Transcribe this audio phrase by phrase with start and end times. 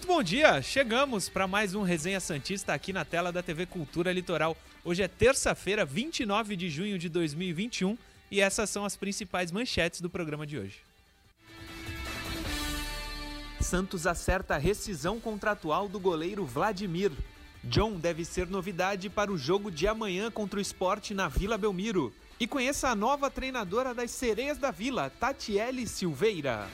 [0.00, 0.62] Muito bom dia!
[0.62, 4.56] Chegamos para mais um Resenha Santista aqui na tela da TV Cultura Litoral.
[4.82, 7.98] Hoje é terça-feira, 29 de junho de 2021
[8.30, 10.78] e essas são as principais manchetes do programa de hoje.
[13.60, 17.12] Santos acerta a rescisão contratual do goleiro Vladimir.
[17.62, 22.10] John deve ser novidade para o jogo de amanhã contra o esporte na Vila Belmiro.
[22.40, 26.66] E conheça a nova treinadora das Sereias da Vila, Tatiele Silveira.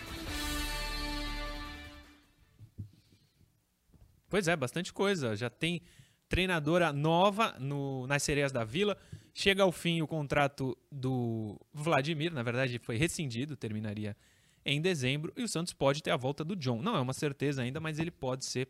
[4.28, 5.36] Pois é, bastante coisa.
[5.36, 5.82] Já tem
[6.28, 8.96] treinadora nova no, nas Sereias da Vila.
[9.32, 14.16] Chega ao fim o contrato do Vladimir, na verdade foi rescindido, terminaria
[14.64, 15.32] em dezembro.
[15.36, 16.82] E o Santos pode ter a volta do John.
[16.82, 18.68] Não é uma certeza ainda, mas ele pode ser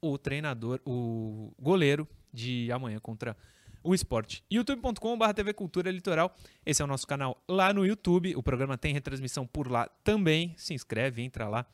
[0.00, 3.36] o treinador, o goleiro de amanhã contra
[3.82, 4.42] o esporte.
[4.50, 6.34] youtube.com.br TV Cultura Litoral.
[6.64, 8.34] Esse é o nosso canal lá no YouTube.
[8.34, 10.54] O programa tem retransmissão por lá também.
[10.56, 11.64] Se inscreve, entra lá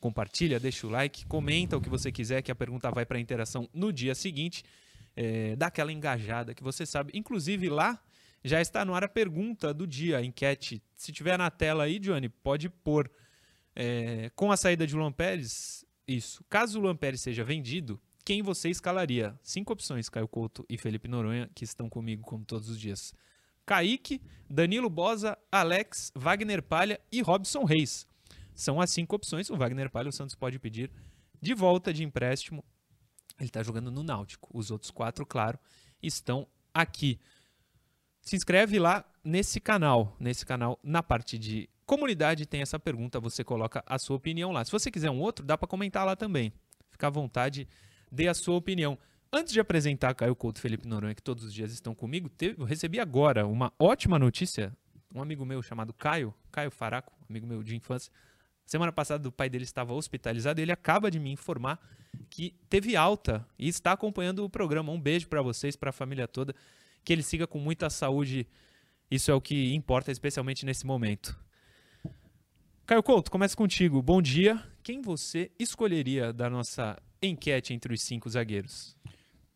[0.00, 3.20] compartilha, deixa o like, comenta o que você quiser, que a pergunta vai para a
[3.20, 4.62] interação no dia seguinte.
[5.14, 7.12] É, dá aquela engajada que você sabe.
[7.14, 8.02] Inclusive lá
[8.44, 10.82] já está no ar a pergunta do dia, a enquete.
[10.94, 13.10] Se tiver na tela aí, Johnny, pode pôr.
[13.74, 16.42] É, com a saída de Luan Pérez, isso.
[16.48, 19.38] Caso o Luan Pérez seja vendido, quem você escalaria?
[19.42, 23.12] Cinco opções, Caio Couto e Felipe Noronha, que estão comigo como todos os dias.
[23.66, 28.06] Kaique, Danilo Bosa, Alex, Wagner Palha e Robson Reis.
[28.56, 29.50] São as cinco opções.
[29.50, 30.90] O Wagner Palha, o Santos pode pedir
[31.40, 32.64] de volta de empréstimo.
[33.38, 34.48] Ele está jogando no Náutico.
[34.52, 35.58] Os outros quatro, claro,
[36.02, 37.20] estão aqui.
[38.22, 40.16] Se inscreve lá nesse canal.
[40.18, 43.20] Nesse canal, na parte de comunidade, tem essa pergunta.
[43.20, 44.64] Você coloca a sua opinião lá.
[44.64, 46.50] Se você quiser um outro, dá para comentar lá também.
[46.90, 47.68] Fica à vontade,
[48.10, 48.98] dê a sua opinião.
[49.30, 52.58] Antes de apresentar Caio Couto e Felipe Noronha, que todos os dias estão comigo, teve,
[52.58, 54.74] eu recebi agora uma ótima notícia.
[55.14, 58.10] Um amigo meu chamado Caio, Caio Faraco, amigo meu de infância,
[58.66, 61.78] Semana passada o pai dele estava hospitalizado e ele acaba de me informar
[62.28, 64.92] que teve alta e está acompanhando o programa.
[64.92, 66.52] Um beijo para vocês, para a família toda.
[67.04, 68.44] Que ele siga com muita saúde.
[69.08, 71.38] Isso é o que importa, especialmente nesse momento.
[72.84, 74.02] Caio Couto, começa contigo.
[74.02, 74.60] Bom dia.
[74.82, 78.96] Quem você escolheria da nossa enquete entre os cinco zagueiros?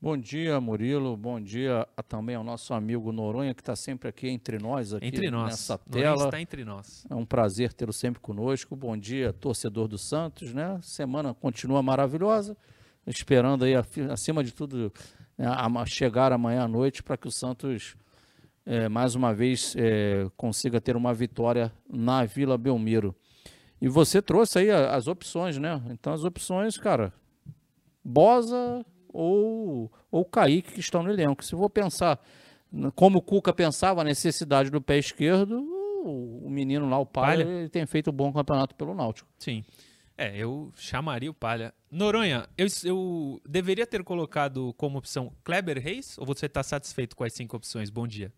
[0.02, 1.14] Bom dia, Murilo.
[1.14, 5.04] Bom dia a, também ao nosso amigo Noronha, que está sempre aqui entre nós, aqui
[5.04, 5.50] entre nós.
[5.50, 6.12] nessa tela.
[6.12, 7.06] Noronha está entre nós.
[7.10, 8.74] É um prazer tê-lo sempre conosco.
[8.74, 10.80] Bom dia, torcedor do Santos, né?
[10.80, 12.56] Semana continua maravilhosa,
[13.06, 13.74] esperando aí,
[14.10, 14.90] acima de tudo,
[15.36, 17.94] né, a chegar amanhã à noite para que o Santos,
[18.64, 23.14] é, mais uma vez, é, consiga ter uma vitória na Vila Belmiro.
[23.78, 25.82] E você trouxe aí as opções, né?
[25.90, 27.12] Então, as opções, cara,
[28.02, 31.44] Bosa ou, ou Kaique que estão no elenco.
[31.44, 32.20] Se vou pensar
[32.94, 35.60] como o Cuca pensava a necessidade do pé esquerdo,
[36.04, 39.28] o, menino lá, o Palha, Palha, ele tem feito um bom campeonato pelo Náutico.
[39.38, 39.64] Sim.
[40.16, 41.72] É, eu chamaria o Palha.
[41.90, 47.24] Noronha, eu, eu deveria ter colocado como opção Kleber Reis ou você está satisfeito com
[47.24, 47.90] as cinco opções?
[47.90, 48.32] Bom dia.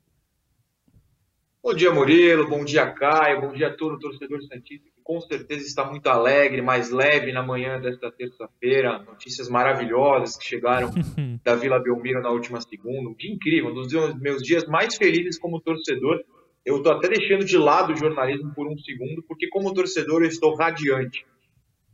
[1.63, 2.49] Bom dia, Murilo.
[2.49, 3.41] Bom dia, Caio.
[3.41, 7.43] Bom dia a todo o torcedor Santista, com certeza está muito alegre, mais leve na
[7.43, 8.99] manhã desta terça-feira.
[9.01, 10.91] Notícias maravilhosas que chegaram
[11.45, 13.11] da Vila Belmiro na última segunda.
[13.11, 16.23] Um dia incrível, um dos meus dias mais felizes como torcedor.
[16.65, 20.29] Eu estou até deixando de lado o jornalismo por um segundo, porque como torcedor eu
[20.29, 21.27] estou radiante.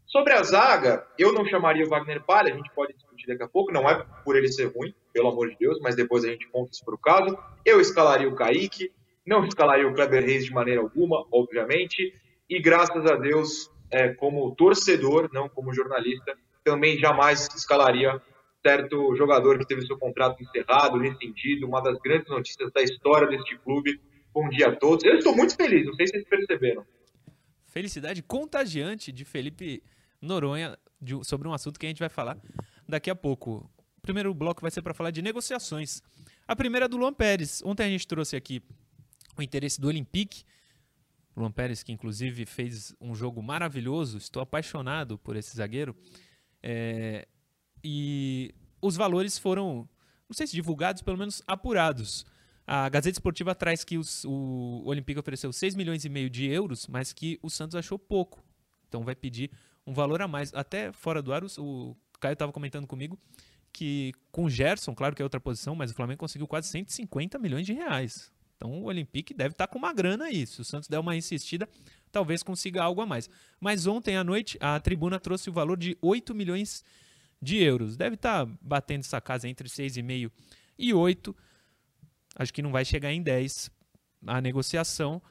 [0.06, 3.48] Sobre a zaga, eu não chamaria o Wagner Palha, a gente pode discutir daqui a
[3.48, 6.48] pouco, não é por ele ser ruim, pelo amor de Deus, mas depois a gente
[6.48, 7.38] conta isso para o caso.
[7.64, 8.90] Eu escalaria o Kaique,
[9.26, 12.14] não escalaria o Kleber Reis de maneira alguma, obviamente,
[12.48, 18.20] e graças a Deus, é, como torcedor, não como jornalista, também jamais escalaria
[18.62, 23.56] certo jogador que teve seu contrato encerrado, rescindido, uma das grandes notícias da história deste
[23.58, 24.00] clube.
[24.32, 25.04] Bom dia a todos.
[25.04, 26.84] Eu estou muito feliz, não sei se vocês perceberam.
[27.66, 29.82] Felicidade contagiante de Felipe
[30.20, 32.36] Noronha de, sobre um assunto que a gente vai falar
[32.88, 33.70] daqui a pouco.
[33.96, 36.02] O primeiro bloco vai ser para falar de negociações.
[36.46, 37.62] A primeira é do Luan Pérez.
[37.64, 38.62] Ontem a gente trouxe aqui
[39.36, 40.44] o interesse do Olympique.
[41.38, 45.96] Luan Pérez, que inclusive fez um jogo maravilhoso, estou apaixonado por esse zagueiro.
[46.62, 47.26] É,
[47.82, 49.88] e os valores foram,
[50.28, 52.26] não sei se divulgados, pelo menos apurados.
[52.66, 56.86] A Gazeta Esportiva traz que os, o Olympique ofereceu 6 milhões e meio de euros,
[56.86, 58.44] mas que o Santos achou pouco.
[58.86, 59.50] Então vai pedir
[59.86, 60.52] um valor a mais.
[60.54, 63.18] Até fora do ar, o Caio estava comentando comigo
[63.72, 67.38] que com o Gerson, claro que é outra posição, mas o Flamengo conseguiu quase 150
[67.38, 68.32] milhões de reais.
[68.58, 70.44] Então o Olympique deve estar tá com uma grana aí.
[70.46, 71.68] Se o Santos der uma insistida,
[72.10, 73.30] talvez consiga algo a mais.
[73.60, 76.84] Mas ontem à noite a tribuna trouxe o valor de 8 milhões
[77.40, 77.96] de euros.
[77.96, 80.30] Deve estar tá batendo essa casa entre 6,5
[80.76, 81.34] e 8.
[82.34, 83.70] Acho que não vai chegar em 10
[84.26, 85.22] a negociação.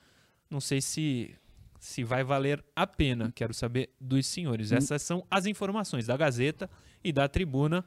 [0.50, 1.36] Não sei se
[1.80, 3.32] se vai valer a pena.
[3.36, 4.72] Quero saber dos senhores.
[4.72, 6.70] Essas são as informações da Gazeta
[7.04, 7.86] e da Tribuna.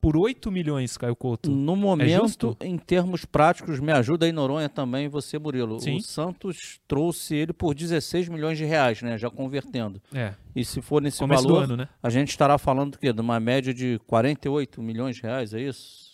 [0.00, 1.50] Por 8 milhões, Caio Couto.
[1.50, 2.56] No É momento, justo?
[2.62, 5.78] em termos práticos, me ajuda aí, Noronha, também, você, Murilo.
[5.78, 5.98] Sim.
[5.98, 9.18] O Santos trouxe ele por 16 milhões de reais, né?
[9.18, 10.00] Já convertendo.
[10.14, 11.88] É, E se for nesse começo valor, do ano, né?
[12.02, 13.12] a gente estará falando do quê?
[13.12, 16.10] De uma média de 48 milhões de reais, é isso?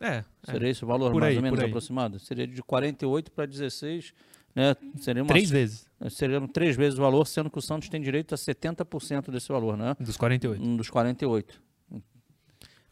[0.00, 0.24] É, é.
[0.50, 2.18] Seria esse o valor, Por mais aí, ou menos aproximado?
[2.18, 4.14] Seria de 48 para 16,
[4.54, 4.74] né?
[4.98, 8.34] Seria uma, três vezes Seriam três vezes o valor, sendo que o Santos tem direito
[8.34, 9.96] a 70% desse valor, né?
[9.98, 10.62] dos 48.
[10.62, 11.65] Um dos 48.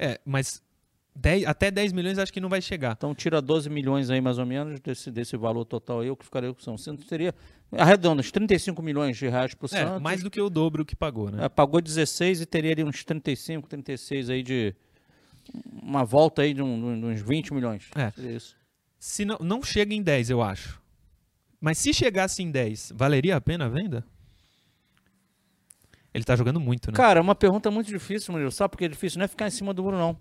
[0.05, 0.63] É, mas
[1.17, 2.93] 10 até 10 milhões acho que não vai chegar.
[2.97, 6.25] Então tira 12 milhões aí mais ou menos desse, desse valor total aí, o que
[6.25, 7.07] ficaria com o Santos.
[7.07, 7.35] Seria
[7.73, 10.03] arredondando, uns 35 milhões de reais para o É, Santos.
[10.03, 11.45] mais do que o dobro que pagou, né?
[11.45, 14.75] É, pagou 16 e teria ali uns 35, 36 aí de
[15.83, 17.89] uma volta aí de, um- de uns 20 milhões.
[17.95, 18.11] É.
[18.11, 18.57] Seria isso.
[18.99, 20.81] Se não, não chega em 10, eu acho.
[21.61, 24.05] Mas se chegasse em 10, valeria a pena a venda?
[26.15, 26.97] Ele tá jogando muito, né?
[26.97, 28.53] Cara, é uma pergunta muito difícil, Murilo.
[28.53, 29.19] Sabe por que é difícil?
[29.19, 30.17] Não é ficar em cima do muro, não.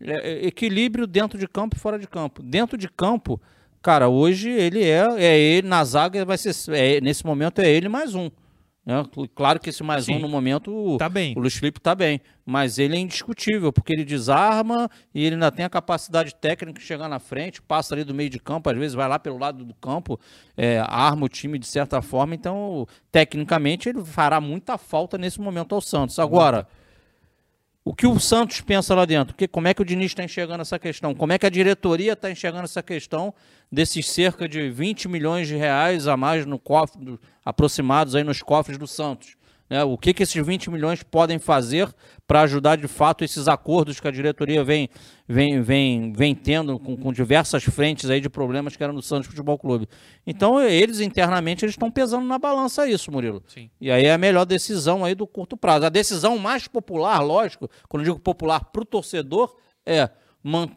[0.00, 2.42] É, é equilíbrio dentro de campo e fora de campo.
[2.42, 3.38] Dentro de campo,
[3.82, 7.90] cara, hoje ele é, é ele na zaga vai ser é, nesse momento é ele
[7.90, 8.30] mais um.
[8.84, 9.02] Né?
[9.34, 10.16] Claro que esse mais Sim.
[10.16, 11.34] um no momento Tá bem.
[11.36, 15.50] o Luiz Felipe tá bem, mas ele é indiscutível porque ele desarma e ele ainda
[15.50, 18.76] tem a capacidade técnica de chegar na frente, passa ali do meio de campo, às
[18.76, 20.20] vezes vai lá pelo lado do campo,
[20.56, 22.34] é, arma o time de certa forma.
[22.34, 26.18] Então, tecnicamente, ele fará muita falta nesse momento ao Santos.
[26.18, 26.66] Agora,
[27.84, 29.34] o que o Santos pensa lá dentro?
[29.36, 31.14] Que, como é que o Diniz está enxergando essa questão?
[31.14, 33.34] Como é que a diretoria está enxergando essa questão
[33.70, 38.40] desses cerca de 20 milhões de reais a mais no cofre, do- aproximados aí nos
[38.42, 39.36] cofres do Santos?
[39.74, 39.82] Né?
[39.82, 41.92] O que, que esses 20 milhões podem fazer
[42.28, 44.88] para ajudar de fato esses acordos que a diretoria vem,
[45.26, 49.26] vem, vem, vem tendo com, com diversas frentes aí de problemas que eram no Santos
[49.26, 49.88] Futebol Clube?
[50.24, 53.42] Então, eles internamente eles estão pesando na balança isso, Murilo.
[53.48, 53.68] Sim.
[53.80, 55.86] E aí é a melhor decisão aí do curto prazo.
[55.86, 60.08] A decisão mais popular, lógico, quando eu digo popular para o torcedor, é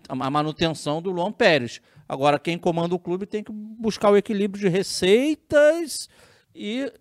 [0.10, 1.82] a manutenção do Luan Pérez.
[2.10, 6.10] Agora, quem comanda o clube tem que buscar o equilíbrio de receitas
[6.56, 6.92] e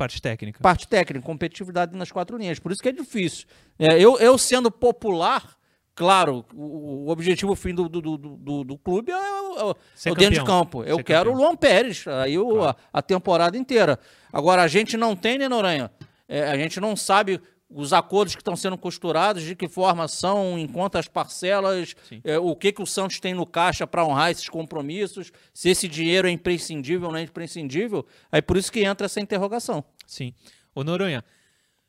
[0.00, 0.60] Parte técnica.
[0.62, 2.58] parte técnica, competitividade nas quatro linhas.
[2.58, 3.46] Por isso que é difícil.
[3.78, 5.56] É, eu, eu sendo popular,
[5.94, 9.76] claro, o, o objetivo fim do, do, do, do, clube é, o- é o-
[10.06, 10.82] é dentro de campo.
[10.84, 11.34] Eu Ser quero campeão.
[11.34, 12.76] o Luan Pérez, aí o- Claro.
[12.92, 13.98] a, a temporada inteira.
[14.32, 15.90] Agora, a gente não tem, né, Noranha?
[16.26, 17.38] É, a gente não sabe
[17.70, 21.94] os acordos que estão sendo costurados, de que forma são, em quantas parcelas,
[22.24, 25.86] é, o que, que o Santos tem no caixa para honrar esses compromissos, se esse
[25.86, 28.04] dinheiro é imprescindível ou não é imprescindível.
[28.32, 29.84] Aí por isso que entra essa interrogação.
[30.06, 30.34] Sim.
[30.74, 31.24] Ô Noronha,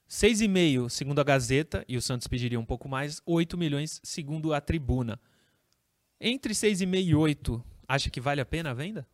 [0.08, 4.62] 6,5 segundo a Gazeta, e o Santos pediria um pouco mais, 8 milhões segundo a
[4.62, 5.20] Tribuna.
[6.20, 9.08] Entre 6,5 e 8, acha que vale a pena a venda?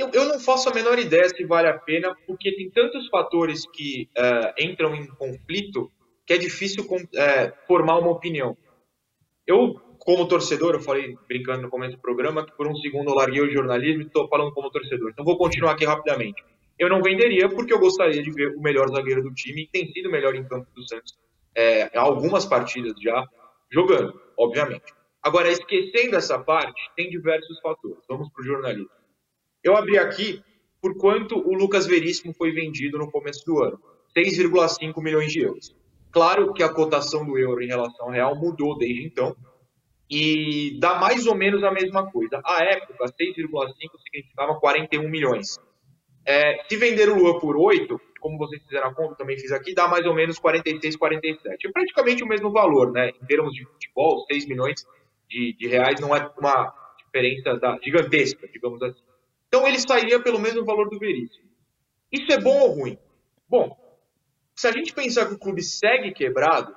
[0.00, 3.68] Eu, eu não faço a menor ideia se vale a pena, porque tem tantos fatores
[3.70, 5.90] que eh, entram em conflito
[6.26, 8.56] que é difícil com- eh, formar uma opinião.
[9.46, 13.14] Eu, como torcedor, eu falei brincando no começo do programa que por um segundo eu
[13.14, 15.10] larguei o jornalismo e estou falando como torcedor.
[15.10, 16.42] Então vou continuar aqui rapidamente.
[16.78, 19.92] Eu não venderia porque eu gostaria de ver o melhor zagueiro do time, que tem
[19.92, 21.18] sido o melhor em campo do Santos
[21.94, 23.26] há algumas partidas já,
[23.70, 24.94] jogando, obviamente.
[25.22, 27.98] Agora, esquecendo essa parte, tem diversos fatores.
[28.08, 28.88] Vamos para o jornalismo.
[29.62, 30.42] Eu abri aqui
[30.80, 33.78] por quanto o Lucas Veríssimo foi vendido no começo do ano.
[34.16, 35.74] 6,5 milhões de euros.
[36.10, 39.36] Claro que a cotação do euro em relação ao real mudou desde então.
[40.10, 42.40] E dá mais ou menos a mesma coisa.
[42.44, 45.56] À época, 6,5 significava 41 milhões.
[46.26, 49.72] É, se vender o Lua por 8, como vocês fizeram a conta, também fiz aqui,
[49.72, 51.66] dá mais ou menos 46, 47.
[51.66, 53.10] É praticamente o mesmo valor, né?
[53.10, 54.84] Em termos de futebol, 6 milhões
[55.28, 56.74] de, de reais não é uma
[57.04, 59.00] diferença da- gigantesca, digamos assim.
[59.50, 61.50] Então ele sairia pelo mesmo valor do Veríssimo.
[62.12, 62.96] Isso é bom ou ruim?
[63.48, 63.76] Bom,
[64.54, 66.72] se a gente pensar que o clube segue quebrado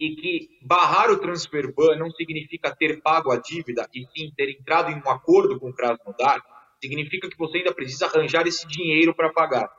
[0.00, 4.48] e que barrar o transfer ban não significa ter pago a dívida e sim ter
[4.50, 6.42] entrado em um acordo com o Krasnodar,
[6.82, 9.70] significa que você ainda precisa arranjar esse dinheiro para pagar.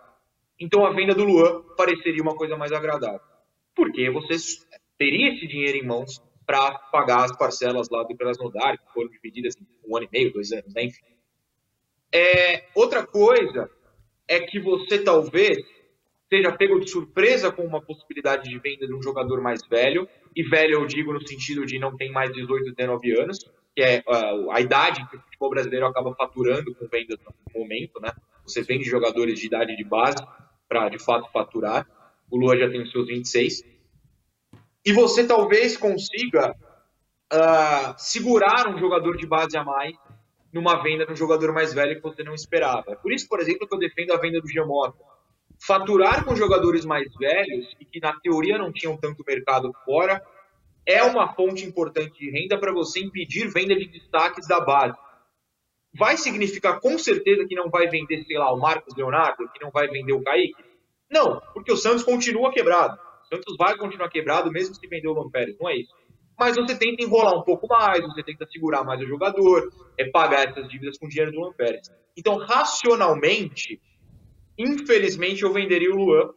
[0.59, 3.21] Então a venda do Luan pareceria uma coisa mais agradável.
[3.75, 4.35] Porque você
[4.99, 9.55] teria esse dinheiro em mãos para pagar as parcelas lá do Krasnodar, que foram divididas
[9.57, 10.83] em um ano e meio, dois anos, né?
[10.83, 11.01] enfim.
[12.13, 13.67] É, outra coisa
[14.27, 15.57] é que você talvez
[16.29, 20.43] seja pego de surpresa com uma possibilidade de venda de um jogador mais velho, e
[20.43, 23.39] velho eu digo no sentido de não tem mais 18, 19 anos,
[23.75, 27.99] que é ah, a idade que o futebol brasileiro acaba faturando com vendas no momento,
[27.99, 28.11] né?
[28.45, 30.23] Você vende jogadores de idade de base
[30.67, 31.87] para de fato faturar.
[32.29, 33.63] O Lua já tem os seus 26.
[34.85, 36.55] E você talvez consiga
[37.31, 39.95] ah, segurar um jogador de base a mais
[40.53, 42.91] numa venda de um jogador mais velho que você não esperava.
[42.91, 44.97] É por isso, por exemplo, que eu defendo a venda do Giamota.
[45.59, 50.23] Faturar com jogadores mais velhos e que na teoria não tinham tanto mercado fora
[50.85, 54.97] é uma fonte importante de renda para você impedir venda de destaques da base.
[55.97, 59.71] Vai significar com certeza que não vai vender, sei lá, o Marcos Leonardo, que não
[59.71, 60.63] vai vender o Kaique?
[61.09, 62.99] Não, porque o Santos continua quebrado.
[63.23, 66.02] O Santos vai continuar quebrado mesmo se vender o Lampérez, não é isso
[66.37, 70.49] mas você tenta enrolar um pouco mais, você tenta segurar mais o jogador, é pagar
[70.49, 71.91] essas dívidas com dinheiro do Luan Pérez.
[72.17, 73.81] Então, racionalmente,
[74.57, 76.33] infelizmente, eu venderia o Luan,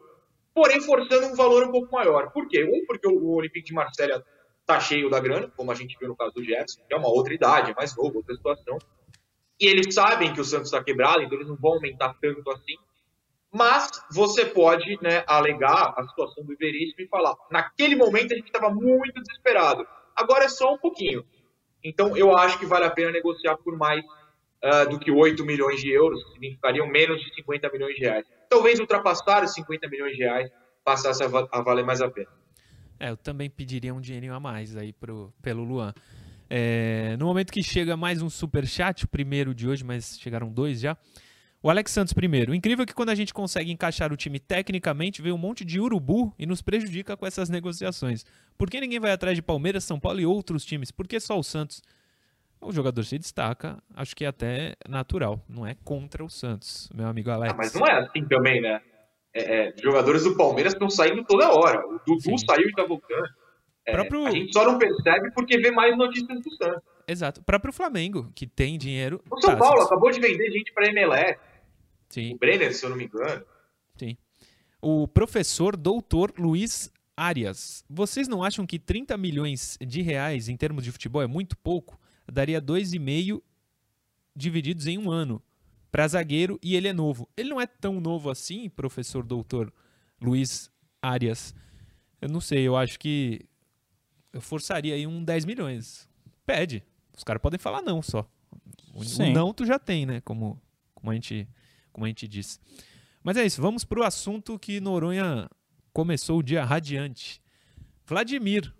[0.55, 2.31] porém forçando um valor um pouco maior.
[2.33, 2.65] Por quê?
[2.65, 4.25] Um, porque o Olympique de Marselha
[4.65, 7.09] tá cheio da grana, como a gente viu no caso do Jefferson, que é uma
[7.09, 8.79] outra idade, é mais novo, outra situação.
[9.61, 12.77] E eles sabem que o Santos está quebrado, então eles não vão aumentar tanto assim.
[13.57, 18.49] Mas você pode né, alegar a situação do Veríssimo e falar: naquele momento a gente
[18.49, 21.25] estava muito desesperado, agora é só um pouquinho.
[21.83, 25.81] Então eu acho que vale a pena negociar por mais uh, do que 8 milhões
[25.81, 28.27] de euros, que significariam menos de 50 milhões de reais.
[28.51, 30.51] Talvez ultrapassar os 50 milhões de reais
[30.85, 32.29] passasse a, a valer mais a pena.
[33.01, 35.95] É, eu também pediria um dinheirinho a mais aí pro, pelo Luan.
[36.51, 40.49] É, no momento que chega mais um super chat, o primeiro de hoje, mas chegaram
[40.51, 40.97] dois já.
[41.63, 42.53] O Alex Santos primeiro.
[42.53, 45.65] O incrível é que quando a gente consegue encaixar o time tecnicamente, vem um monte
[45.65, 48.25] de urubu e nos prejudica com essas negociações.
[48.57, 50.91] Por que ninguém vai atrás de Palmeiras, São Paulo e outros times?
[50.91, 51.83] Por que só o Santos?
[52.61, 55.45] O jogador se destaca, acho que é até natural.
[55.49, 57.53] Não é contra o Santos, meu amigo Alex.
[57.53, 58.81] Ah, mas não é assim também, né?
[59.35, 61.87] É, é, jogadores do Palmeiras estão saindo toda hora.
[61.87, 62.39] O Dudu Sim.
[62.39, 63.29] saiu e tá voltando.
[63.85, 64.27] É, próprio...
[64.27, 66.96] A gente só não percebe porque vê mais notícias do Santos.
[67.09, 67.41] Exato.
[67.41, 69.23] O próprio Flamengo, que tem dinheiro.
[69.31, 71.39] O São tá, Paulo acabou de vender gente para MLS.
[72.09, 72.35] Sim.
[72.35, 73.45] O Brenner, se eu não me engano.
[73.97, 74.17] Sim.
[74.81, 77.85] O professor doutor Luiz Arias.
[77.89, 81.99] Vocês não acham que 30 milhões de reais em termos de futebol é muito pouco?
[82.31, 83.41] Daria 2,5
[84.35, 85.43] divididos em um ano
[85.91, 87.29] para zagueiro e ele é novo.
[87.37, 89.73] Ele não é tão novo assim, professor doutor
[90.21, 90.71] Luiz
[91.01, 91.55] Arias.
[92.21, 93.47] Eu não sei, eu acho que
[94.33, 96.09] eu forçaria aí um 10 milhões.
[96.45, 96.85] Pede.
[97.17, 98.29] Os caras podem falar não só.
[98.95, 99.33] O Sim.
[99.33, 100.21] não tu já tem, né?
[100.21, 100.61] Como,
[100.95, 101.49] como a gente
[101.93, 102.61] como a gente disse.
[103.25, 105.49] Mas é isso, vamos para o assunto que Noronha
[105.95, 107.41] começou o dia radiante.
[108.07, 108.71] Vladimir.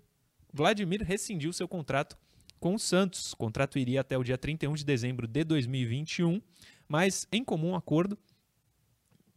[0.53, 2.15] Vladimir rescindiu seu contrato
[2.59, 3.33] com o Santos.
[3.33, 6.39] O contrato iria até o dia 31 de dezembro de 2021,
[6.87, 8.15] mas em comum acordo,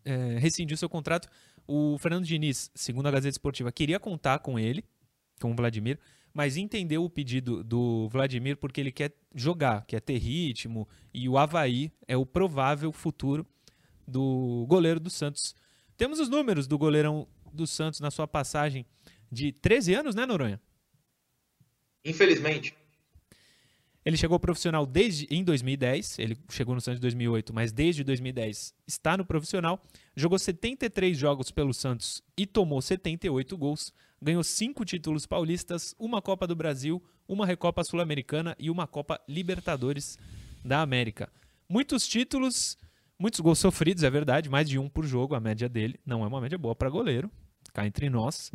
[0.05, 1.29] é, rescindiu seu contrato.
[1.67, 4.85] O Fernando Diniz, segundo a Gazeta Esportiva, queria contar com ele,
[5.41, 5.99] com o Vladimir,
[6.33, 11.37] mas entendeu o pedido do Vladimir porque ele quer jogar, quer ter ritmo, e o
[11.37, 13.47] Havaí é o provável futuro
[14.07, 15.55] do goleiro do Santos.
[15.97, 18.87] Temos os números do goleirão do Santos na sua passagem
[19.31, 20.61] de 13 anos, né, Noronha?
[22.05, 22.75] Infelizmente.
[24.11, 28.75] Ele chegou profissional desde em 2010, ele chegou no Santos em 2008, mas desde 2010
[28.85, 29.81] está no profissional.
[30.17, 33.93] Jogou 73 jogos pelo Santos e tomou 78 gols.
[34.21, 40.19] Ganhou cinco títulos paulistas, uma Copa do Brasil, uma Recopa Sul-Americana e uma Copa Libertadores
[40.65, 41.31] da América.
[41.69, 42.77] Muitos títulos,
[43.17, 46.01] Muitos gols sofridos, é verdade, mais de um por jogo, a média dele.
[46.05, 47.31] Não é uma média boa para goleiro,
[47.73, 48.51] cá entre nós.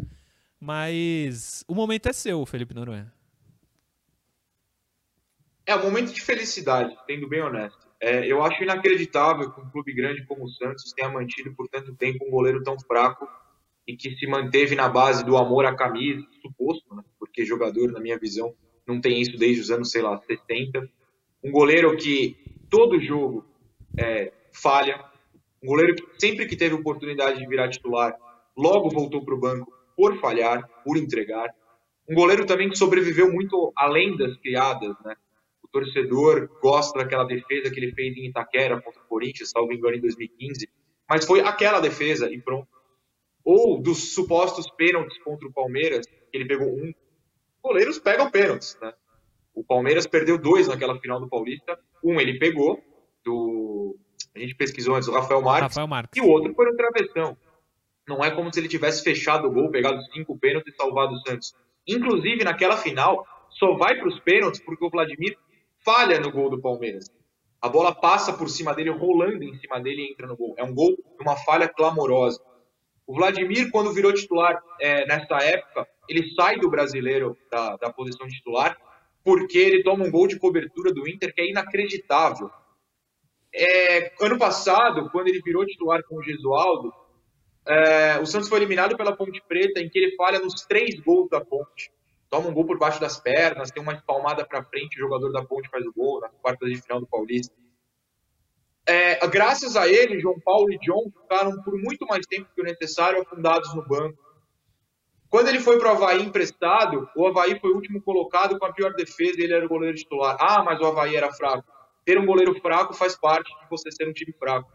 [0.59, 3.14] Mas o momento é seu, Felipe Noronha.
[5.67, 7.85] É um momento de felicidade, sendo bem honesto.
[7.99, 11.95] É, eu acho inacreditável que um clube grande como o Santos tenha mantido por tanto
[11.95, 13.27] tempo um goleiro tão fraco
[13.87, 17.03] e que se manteve na base do amor à camisa, suposto, né?
[17.17, 18.53] porque jogador, na minha visão,
[18.87, 20.87] não tem isso desde os anos, sei lá, 70.
[21.43, 22.37] Um goleiro que
[22.69, 23.45] todo jogo
[23.97, 25.03] é, falha.
[25.63, 28.15] Um goleiro que sempre que teve oportunidade de virar titular,
[28.55, 31.49] logo voltou para o banco por falhar, por entregar.
[32.07, 35.15] Um goleiro também que sobreviveu muito além das criadas, né?
[35.75, 39.97] O torcedor gosta daquela defesa que ele fez em Itaquera contra o Corinthians, salvo engano,
[39.97, 40.69] em 2015.
[41.09, 42.69] Mas foi aquela defesa e pronto.
[43.43, 46.93] Ou dos supostos pênaltis contra o Palmeiras, que ele pegou um.
[47.61, 48.93] Goleiros pegam pênaltis, né?
[49.53, 51.77] O Palmeiras perdeu dois naquela final do Paulista.
[52.01, 52.81] Um ele pegou,
[53.25, 53.97] do
[54.33, 56.21] a gente pesquisou antes, o Rafael Marques, Rafael Marques.
[56.21, 57.37] e o outro foi no travessão.
[58.07, 61.19] Não é como se ele tivesse fechado o gol, pegado cinco pênaltis e salvado o
[61.19, 61.53] Santos.
[61.87, 65.37] Inclusive, naquela final, só vai para os pênaltis porque o Vladimir
[65.85, 67.09] falha no gol do Palmeiras.
[67.61, 70.55] A bola passa por cima dele, rolando em cima dele e entra no gol.
[70.57, 72.41] É um gol, uma falha clamorosa.
[73.07, 78.27] O Vladimir, quando virou titular é, nessa época, ele sai do brasileiro da, da posição
[78.27, 78.77] titular
[79.23, 82.51] porque ele toma um gol de cobertura do Inter que é inacreditável.
[83.53, 86.93] É, ano passado, quando ele virou titular com o Gesualdo,
[87.67, 91.29] é, o Santos foi eliminado pela Ponte Preta, em que ele falha nos três gols
[91.29, 91.91] da Ponte.
[92.35, 95.45] Toma um gol por baixo das pernas, tem uma espalmada para frente, o jogador da
[95.45, 97.55] Ponte faz o gol na quarta de final do Paulista.
[98.85, 102.65] É, graças a ele, João Paulo e John ficaram por muito mais tempo que o
[102.65, 104.19] necessário afundados no banco.
[105.29, 108.73] Quando ele foi para o Havaí emprestado, o Havaí foi o último colocado com a
[108.73, 110.37] pior defesa e ele era o goleiro titular.
[110.39, 111.63] Ah, mas o Havaí era fraco.
[112.03, 114.69] Ter um goleiro fraco faz parte de você ser um time fraco.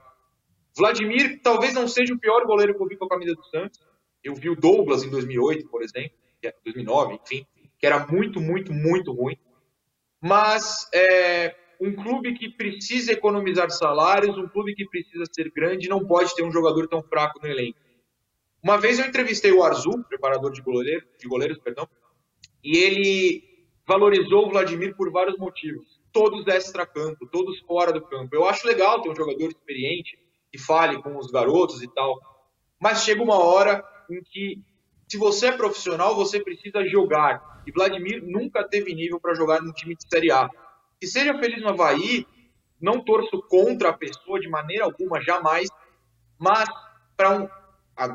[0.77, 3.79] Vladimir talvez não seja o pior goleiro que eu vi com a camisa do Santos.
[4.25, 6.19] Eu vi o Douglas em 2008, por exemplo,
[6.65, 7.47] 2009, é enfim,
[7.79, 9.37] que era muito, muito, muito ruim.
[10.21, 16.07] Mas é, um clube que precisa economizar salários, um clube que precisa ser grande, não
[16.07, 17.79] pode ter um jogador tão fraco no elenco.
[18.63, 21.89] Uma vez eu entrevistei o Arzu, preparador de, goleiro, de goleiros, perdão,
[22.63, 23.43] e ele
[23.87, 25.99] valorizou o Vladimir por vários motivos.
[26.13, 28.35] Todos extra-campo, todos fora do campo.
[28.35, 30.19] Eu acho legal ter um jogador experiente
[30.53, 32.19] que fale com os garotos e tal,
[32.79, 34.63] mas chega uma hora em que,
[35.11, 37.63] se você é profissional, você precisa jogar.
[37.67, 40.49] E Vladimir nunca teve nível para jogar num time de Série A.
[41.01, 42.25] Que seja feliz no Havaí,
[42.81, 45.69] não torço contra a pessoa de maneira alguma, jamais,
[46.39, 46.69] mas
[47.17, 47.49] para um.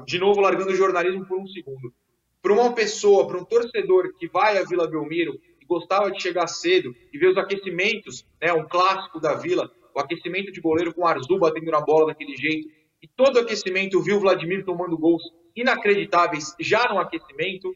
[0.05, 1.93] De novo, largando o jornalismo por um segundo.
[2.41, 6.47] Para uma pessoa, para um torcedor que vai à Vila Belmiro e gostava de chegar
[6.47, 11.01] cedo e ver os aquecimentos, né, um clássico da Vila, o aquecimento de goleiro com
[11.01, 12.69] o Arzu batendo na bola daquele jeito,
[13.01, 15.21] e todo aquecimento viu o Vladimir tomando gols
[15.55, 17.75] inacreditáveis já no aquecimento,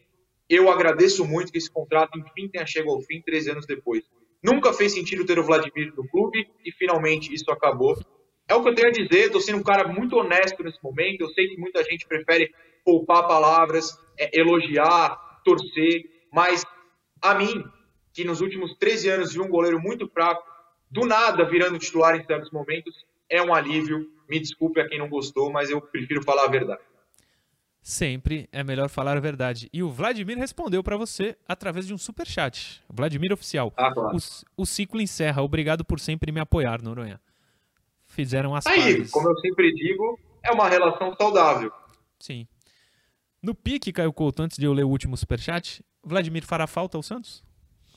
[0.50, 4.03] eu agradeço muito que esse contrato, enfim, tenha chegado ao fim 13 anos depois.
[4.41, 7.95] Nunca fez sentido ter o Vladimir no clube e finalmente isso acabou.
[8.48, 11.21] É o que eu tenho a dizer, estou sendo um cara muito honesto nesse momento.
[11.21, 12.51] Eu sei que muita gente prefere
[12.83, 16.65] poupar palavras, é, elogiar, torcer, mas
[17.21, 17.63] a mim,
[18.13, 20.43] que nos últimos 13 anos vi um goleiro muito fraco,
[20.89, 24.09] do nada virando titular em certos momentos, é um alívio.
[24.27, 26.81] Me desculpe a quem não gostou, mas eu prefiro falar a verdade.
[27.81, 29.69] Sempre é melhor falar a verdade.
[29.71, 32.83] E o Vladimir respondeu para você através de um super chat.
[32.89, 33.74] Vladimir oficial.
[33.75, 34.18] Ah, claro.
[34.18, 35.42] o, o, ciclo encerra.
[35.42, 37.20] Obrigado por sempre me apoiar, Noronha.
[38.05, 39.11] Fizeram as Aí, pazes.
[39.11, 41.72] como eu sempre digo, é uma relação saudável.
[42.20, 42.48] Sim.
[43.42, 46.98] No pique, Caio Couto, antes de eu ler o último super chat, Vladimir fará falta
[46.98, 47.44] ao Santos?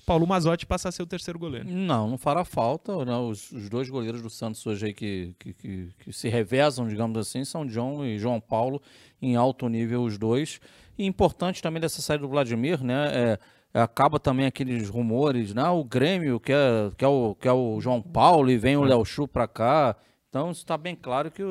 [0.05, 1.69] Paulo Mazotti passa a ser o terceiro goleiro.
[1.69, 3.05] Não, não fará falta.
[3.05, 3.29] Não.
[3.29, 7.17] Os, os dois goleiros do Santos hoje aí que, que, que, que, se revezam, digamos
[7.19, 8.83] assim, são John e João Paulo,
[9.21, 10.61] em alto nível os dois.
[10.99, 13.11] E importante também dessa saída do Vladimir, né?
[13.15, 13.39] É,
[13.75, 15.69] acaba também aqueles rumores, né?
[15.69, 19.47] O Grêmio quer, quer, o, quer o João Paulo e vem o Léo Chu para
[19.47, 19.97] cá.
[20.29, 21.43] Então está bem claro que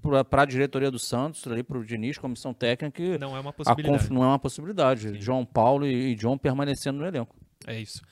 [0.00, 4.10] para a diretoria do Santos, para o Diniz, comissão técnica, não é uma possibilidade.
[4.10, 5.10] não é uma possibilidade.
[5.10, 5.20] Sim.
[5.20, 7.36] João Paulo e, e John permanecendo no elenco.
[7.66, 8.02] É isso.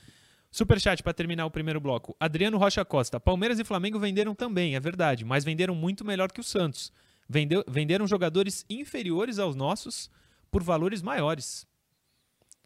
[0.51, 2.15] Superchat para terminar o primeiro bloco.
[2.19, 3.19] Adriano Rocha Costa.
[3.19, 6.91] Palmeiras e Flamengo venderam também, é verdade, mas venderam muito melhor que o Santos.
[7.27, 10.09] Vendeu, venderam jogadores inferiores aos nossos
[10.49, 11.67] por valores maiores.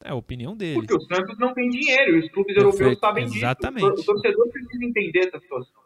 [0.03, 0.75] É a opinião dele.
[0.75, 2.81] Porque o Santos não tem dinheiro, os clubes Perfeito.
[2.81, 3.89] europeus sabem Exatamente.
[3.91, 4.01] disso.
[4.01, 5.82] O torcedor precisa entender essa situação.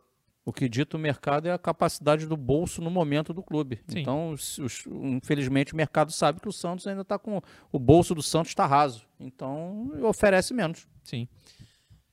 [0.48, 3.82] O que dita o mercado é a capacidade do bolso no momento do clube.
[3.86, 4.00] Sim.
[4.00, 4.58] Então, os,
[4.88, 7.42] infelizmente, o mercado sabe que o Santos ainda está com.
[7.70, 9.06] O bolso do Santos está raso.
[9.20, 10.88] Então, oferece menos.
[11.04, 11.28] Sim.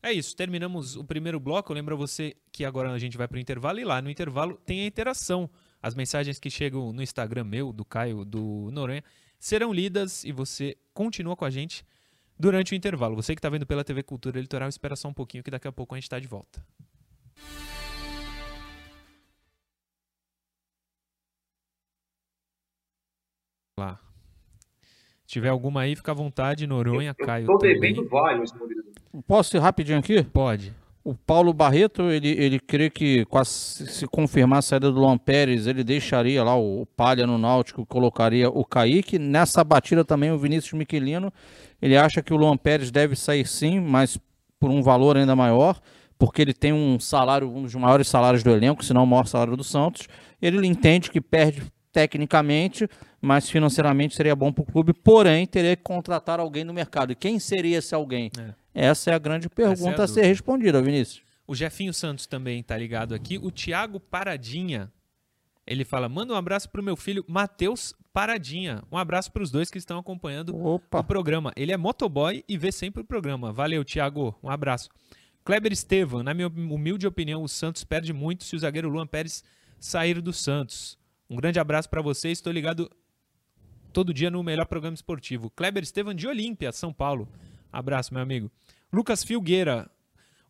[0.02, 1.70] É isso, terminamos o primeiro bloco.
[1.70, 4.10] Eu lembro a você que agora a gente vai para o intervalo e lá no
[4.10, 5.48] intervalo tem a interação.
[5.80, 9.04] As mensagens que chegam no Instagram meu, do Caio, do Noronha,
[9.38, 11.86] serão lidas e você continua com a gente
[12.36, 13.14] durante o intervalo.
[13.14, 15.72] Você que está vendo pela TV Cultura Litoral, espera só um pouquinho que daqui a
[15.72, 16.60] pouco a gente está de volta.
[23.78, 23.98] Lá.
[25.26, 27.42] Se tiver alguma aí, fica à vontade, Noronha, eu, Caio.
[27.42, 28.52] Estou devendo vários,
[29.26, 30.22] Posso ir rapidinho aqui?
[30.22, 30.72] Pode.
[31.02, 35.66] O Paulo Barreto, ele, ele crê que a, se confirmar a saída do Luan Pérez,
[35.66, 39.18] ele deixaria lá o, o Palha no Náutico, colocaria o Kaique.
[39.18, 41.32] Nessa batida também o Vinícius Miquelino,
[41.80, 44.18] ele acha que o Luan Pérez deve sair sim, mas
[44.58, 45.78] por um valor ainda maior,
[46.16, 49.26] porque ele tem um salário, um dos maiores salários do elenco, se não o maior
[49.26, 50.08] salário do Santos.
[50.40, 51.62] Ele entende que perde
[51.94, 52.88] tecnicamente,
[53.24, 57.12] mas financeiramente seria bom para o clube, porém teria que contratar alguém no mercado.
[57.12, 58.30] E quem seria esse alguém?
[58.38, 58.88] É.
[58.88, 61.22] Essa é a grande pergunta é a, a, ser respondida, Vinícius.
[61.46, 63.38] O Jefinho Santos também está ligado aqui.
[63.38, 64.92] O Thiago Paradinha,
[65.66, 68.82] ele fala: manda um abraço para o meu filho Matheus Paradinha.
[68.92, 71.00] Um abraço para os dois que estão acompanhando Opa.
[71.00, 71.50] o programa.
[71.56, 73.52] Ele é motoboy e vê sempre o programa.
[73.52, 74.38] Valeu, Thiago.
[74.42, 74.90] Um abraço.
[75.44, 79.44] Kleber Estevam, na minha humilde opinião, o Santos perde muito se o zagueiro Luan Pérez
[79.78, 80.98] sair do Santos.
[81.28, 82.30] Um grande abraço para você.
[82.30, 82.90] Estou ligado
[83.94, 85.48] todo dia no melhor programa esportivo.
[85.50, 87.28] Kleber Estevam de Olímpia, São Paulo.
[87.72, 88.50] Abraço, meu amigo.
[88.92, 89.88] Lucas Filgueira.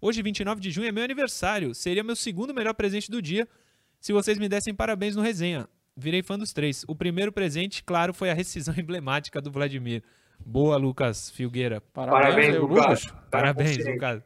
[0.00, 1.74] Hoje, 29 de junho, é meu aniversário.
[1.74, 3.46] Seria meu segundo melhor presente do dia
[4.00, 5.68] se vocês me dessem parabéns no resenha.
[5.94, 6.84] Virei fã dos três.
[6.88, 10.02] O primeiro presente, claro, foi a rescisão emblemática do Vladimir.
[10.44, 11.82] Boa, Lucas Filgueira.
[11.92, 13.06] Parabéns, Lucas.
[13.30, 14.22] Parabéns, Lucas.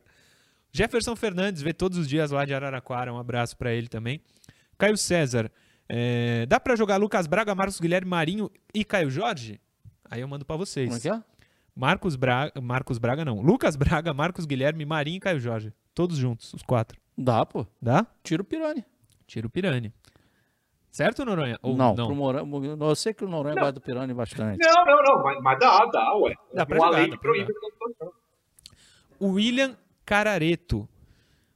[0.73, 3.13] Jefferson Fernandes vê todos os dias lá de Araraquara.
[3.13, 4.21] Um abraço para ele também.
[4.79, 5.51] Caio César.
[5.89, 9.61] É, dá para jogar Lucas Braga, Marcos Guilherme Marinho e Caio Jorge?
[10.11, 10.89] Aí eu mando para vocês.
[10.89, 11.23] Como é que é?
[11.75, 13.41] Marcos Braga, Marcos Braga não.
[13.41, 15.73] Lucas Braga, Marcos Guilherme, Marinho e Caio Jorge.
[15.95, 17.01] Todos juntos, os quatro.
[17.17, 17.67] Dá, pô.
[17.81, 18.07] Dá?
[18.23, 18.85] Tira o Pirani.
[19.27, 19.93] Tira o Pirani.
[20.91, 21.59] Certo, Noronha?
[21.63, 22.09] Ou não, não?
[22.09, 23.63] Pro eu sei que o Noronha Não.
[23.63, 24.59] gosta do Pirani bastante.
[24.65, 26.35] Não, não, não, mas, mas dá, dá, ué.
[26.55, 28.13] Dá pra há jogar, lei dá que pra proíbe essa situação.
[29.21, 30.89] O William Carareto.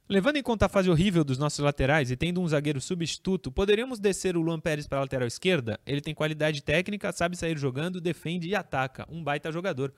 [0.09, 3.99] Levando em conta a fase horrível dos nossos laterais e tendo um zagueiro substituto, poderíamos
[3.99, 5.79] descer o Luan Pérez para a lateral esquerda?
[5.85, 9.07] Ele tem qualidade técnica, sabe sair jogando, defende e ataca.
[9.09, 9.93] Um baita jogador.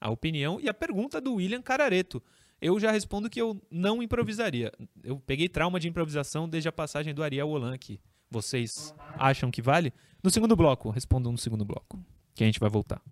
[0.00, 2.22] A opinião e a pergunta do William Carareto.
[2.60, 4.72] Eu já respondo que eu não improvisaria.
[5.04, 8.00] Eu peguei trauma de improvisação desde a passagem do Ariel Holan aqui.
[8.30, 9.92] Vocês acham que vale?
[10.22, 12.02] No segundo bloco, respondo no segundo bloco.
[12.34, 13.02] Que a gente vai voltar.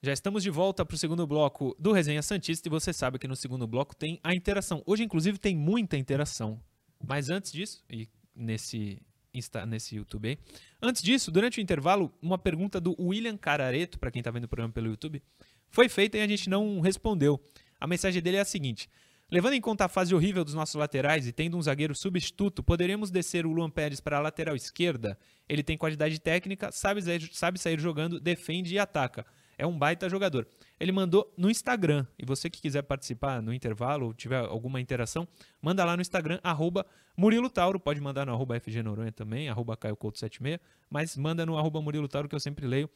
[0.00, 3.26] Já estamos de volta para o segundo bloco do Resenha Santista e você sabe que
[3.26, 4.80] no segundo bloco tem a interação.
[4.86, 6.62] Hoje, inclusive, tem muita interação.
[7.04, 9.02] Mas antes disso, e nesse,
[9.34, 10.38] Insta, nesse YouTube aí,
[10.80, 14.48] antes disso, durante o intervalo, uma pergunta do William Carareto, para quem está vendo o
[14.48, 15.20] programa pelo YouTube,
[15.68, 17.40] foi feita e a gente não respondeu.
[17.80, 18.88] A mensagem dele é a seguinte:
[19.28, 23.10] Levando em conta a fase horrível dos nossos laterais e tendo um zagueiro substituto, poderíamos
[23.10, 25.18] descer o Luan Pérez para a lateral esquerda?
[25.48, 29.26] Ele tem qualidade técnica, sabe sair, sabe sair jogando, defende e ataca.
[29.58, 30.46] É um baita jogador.
[30.78, 32.06] Ele mandou no Instagram.
[32.16, 35.26] E você que quiser participar no intervalo ou tiver alguma interação,
[35.60, 37.80] manda lá no Instagram, arroba Murilo Tauro.
[37.80, 41.82] Pode mandar no arroba FG Noronha também, arroba Caio Couto 76, mas manda no arroba
[41.82, 42.88] Murilo Tauro que eu sempre leio.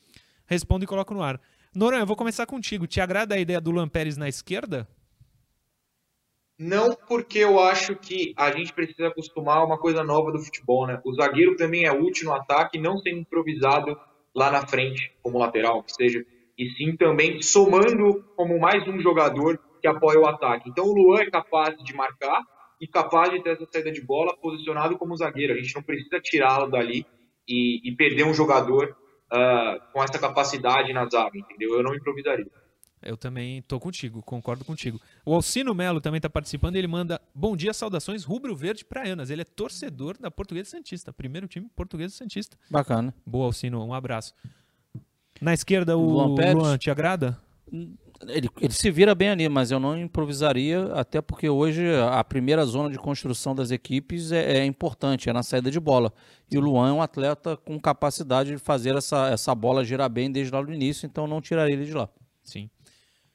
[0.47, 1.41] Respondo e coloco no ar.
[1.75, 2.87] Noronha, eu vou começar contigo.
[2.87, 4.87] Te agrada a ideia do Luan Pérez na esquerda?
[6.57, 11.01] Não, porque eu acho que a gente precisa acostumar uma coisa nova do futebol, né?
[11.05, 13.99] O zagueiro também é útil no ataque, não sendo improvisado
[14.33, 16.25] lá na frente, como lateral, que seja,
[16.63, 20.71] e sim também somando como mais um jogador que apoia o ataque.
[20.71, 22.41] Então o Luan é capaz de marcar
[22.81, 25.55] e capaz de ter essa saída de bola posicionado como zagueiro.
[25.55, 27.05] A gente não precisa tirá-lo dali
[27.49, 28.97] e, e perder um jogador
[29.33, 31.75] uh, com essa capacidade na zaga, entendeu?
[31.75, 32.47] Eu não improvisaria.
[33.03, 35.01] Eu também tô contigo, concordo contigo.
[35.27, 39.31] O Alcino Melo também tá participando e ele manda bom dia, saudações rubro-verde praianas.
[39.31, 42.57] Ele é torcedor da Portuguesa Santista, primeiro time Portuguesa Santista.
[42.71, 43.13] Bacana.
[43.27, 44.33] Boa, Alcino, um abraço.
[45.43, 46.79] Na esquerda, o Luan Luan, Pérez?
[46.79, 47.37] te agrada?
[48.29, 52.65] Ele, ele se vira bem ali, mas eu não improvisaria, até porque hoje a primeira
[52.65, 56.13] zona de construção das equipes é, é importante, é na saída de bola.
[56.49, 60.31] E o Luan é um atleta com capacidade de fazer essa, essa bola girar bem
[60.31, 62.09] desde lá do início, então não tiraria ele de lá.
[62.45, 62.71] Sim.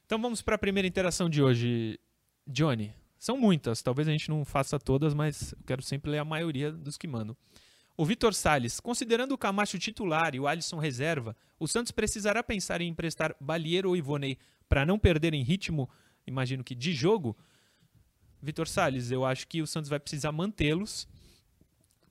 [0.06, 2.00] Então vamos para a primeira interação de hoje,
[2.48, 2.94] Johnny.
[3.20, 6.72] São muitas, talvez a gente não faça todas, mas eu quero sempre ler a maioria
[6.72, 7.36] dos que mandam.
[8.00, 12.80] O Vitor Salles, considerando o Camacho titular e o Alisson reserva, o Santos precisará pensar
[12.80, 14.38] em emprestar Balieiro ou Ivonei
[14.70, 15.90] para não perder em ritmo,
[16.28, 17.36] imagino que de jogo.
[18.40, 21.08] Vitor Salles, eu acho que o Santos vai precisar mantê-los,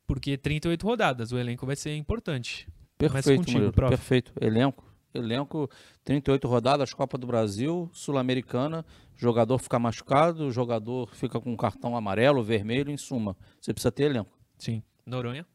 [0.09, 2.67] porque 38 rodadas, o elenco vai ser importante.
[2.99, 4.33] Perfeito, contigo, perfeito.
[4.41, 5.71] Elenco, elenco,
[6.03, 12.91] 38 rodadas, Copa do Brasil, Sul-Americana, jogador fica machucado, jogador fica com cartão amarelo, vermelho,
[12.91, 13.37] em suma.
[13.61, 14.37] Você precisa ter elenco.
[14.59, 14.83] Sim.
[15.07, 15.47] Noronha?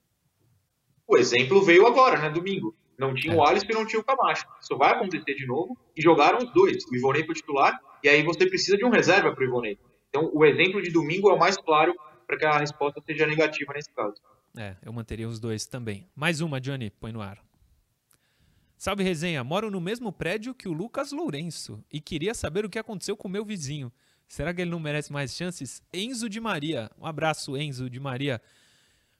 [1.11, 2.29] O exemplo veio agora, né?
[2.29, 2.75] Domingo.
[2.97, 3.37] Não tinha É.
[3.37, 4.45] o Alisson e não tinha o Camacho.
[4.61, 5.77] Isso vai acontecer de novo.
[5.95, 6.83] E jogaram os dois.
[6.85, 7.77] O Ivonei foi titular.
[8.03, 9.77] E aí você precisa de um reserva para o Ivonei.
[10.09, 11.93] Então o exemplo de domingo é o mais claro
[12.25, 14.15] para que a resposta seja negativa nesse caso.
[14.57, 16.07] É, eu manteria os dois também.
[16.15, 17.37] Mais uma, Johnny, põe no ar.
[18.77, 22.79] Salve resenha, moro no mesmo prédio que o Lucas Lourenço e queria saber o que
[22.79, 23.91] aconteceu com o meu vizinho.
[24.27, 25.83] Será que ele não merece mais chances?
[25.93, 26.89] Enzo de Maria.
[26.97, 28.41] Um abraço, Enzo de Maria.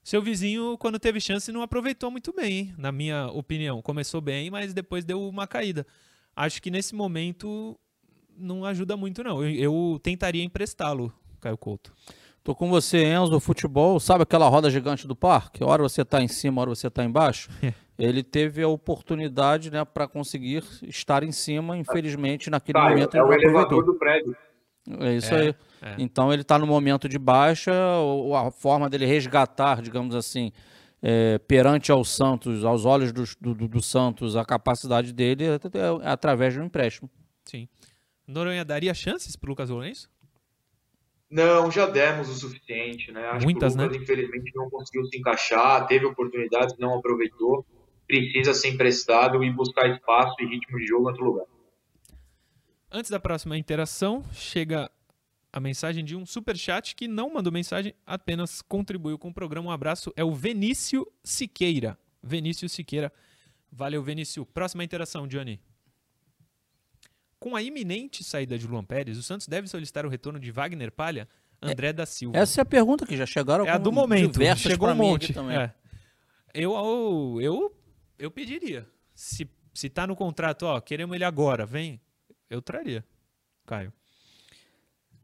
[0.04, 2.74] Seu vizinho, quando teve chance, não aproveitou muito bem, hein?
[2.78, 3.82] na minha opinião.
[3.82, 5.86] Começou bem, mas depois deu uma caída.
[6.36, 7.80] Acho que nesse momento
[8.36, 9.44] não ajuda muito, não.
[9.44, 11.94] Eu, eu tentaria emprestá-lo, Caio Couto.
[12.44, 15.64] Tô com você, Enzo, futebol, sabe aquela roda gigante do parque?
[15.64, 17.50] Hora você tá em cima, hora você tá embaixo.
[18.00, 23.20] Ele teve a oportunidade, né, para conseguir estar em cima, infelizmente, naquele Caio, momento é
[23.20, 23.94] ele o não elevador aproveitou.
[23.94, 24.36] do prédio.
[25.00, 25.56] É isso É, aí.
[25.82, 25.96] é.
[26.00, 30.52] Então ele está no momento de baixa, o- a forma dele resgatar, digamos assim,
[31.02, 35.56] é, perante ao Santos, aos olhos dos- do, do- do Santos, a capacidade dele é,
[36.04, 37.10] é através de um empréstimo.
[37.46, 37.68] Sim.
[38.28, 40.10] Noronha daria chances pro Lucas Lourenço?
[41.30, 43.26] Não, já demos o suficiente, né?
[43.28, 47.66] Acho Muitas, que o Lucas, infelizmente, não conseguiu se encaixar, teve oportunidades, não aproveitou.
[48.06, 51.46] Precisa ser emprestado e buscar espaço e ritmo de jogo em outro lugar.
[52.92, 54.92] Antes da próxima interação, chega
[55.54, 59.70] a mensagem de um superchat que não mandou mensagem, apenas contribuiu com o programa.
[59.70, 60.12] Um abraço.
[60.16, 61.98] É o Venício Siqueira.
[62.22, 63.12] Venício Siqueira.
[63.72, 64.46] Valeu, Venício.
[64.46, 65.60] Próxima interação, Johnny.
[67.40, 70.92] Com a iminente saída de Luan Pérez, o Santos deve solicitar o retorno de Wagner
[70.92, 71.28] Palha,
[71.62, 72.38] André da Silva.
[72.38, 74.40] Essa é a pergunta que já chegaram É a do momento.
[74.58, 75.34] Chegou um monte.
[75.34, 75.58] também.
[75.58, 75.74] É.
[76.54, 77.78] Eu, eu, eu,
[78.20, 78.86] eu pediria.
[79.16, 82.00] Se, se tá no contrato, ó, queremos ele agora, vem.
[82.52, 83.04] Eu traria.
[83.66, 83.94] Caio.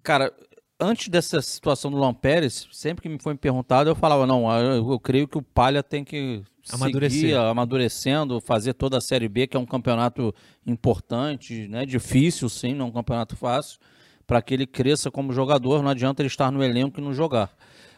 [0.02, 0.34] Cara,
[0.80, 4.92] antes dessa situação do Luan Pérez, sempre que me foi perguntado, eu falava, não, eu,
[4.92, 7.20] eu creio que o Palha tem que Amadurecer.
[7.20, 10.34] seguir amadurecendo, fazer toda a Série B, que é um campeonato
[10.66, 11.86] importante, né?
[11.86, 13.78] Difícil, sim, não é um campeonato fácil,
[14.26, 15.84] para que ele cresça como jogador.
[15.84, 17.52] Não adianta ele estar no elenco e não jogar.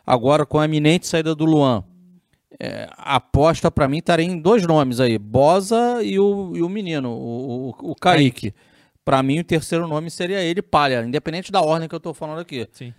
[0.03, 1.83] Agora, com a iminente saída do Luan,
[2.59, 6.69] é, a aposta para mim estaria em dois nomes aí, Bosa e o, e o
[6.69, 8.53] menino, o, o, o Kaique.
[9.09, 12.41] Para mim, o terceiro nome seria ele, Palha, independente da ordem que eu tô falando
[12.41, 12.69] aqui.
[12.71, 12.93] Sim.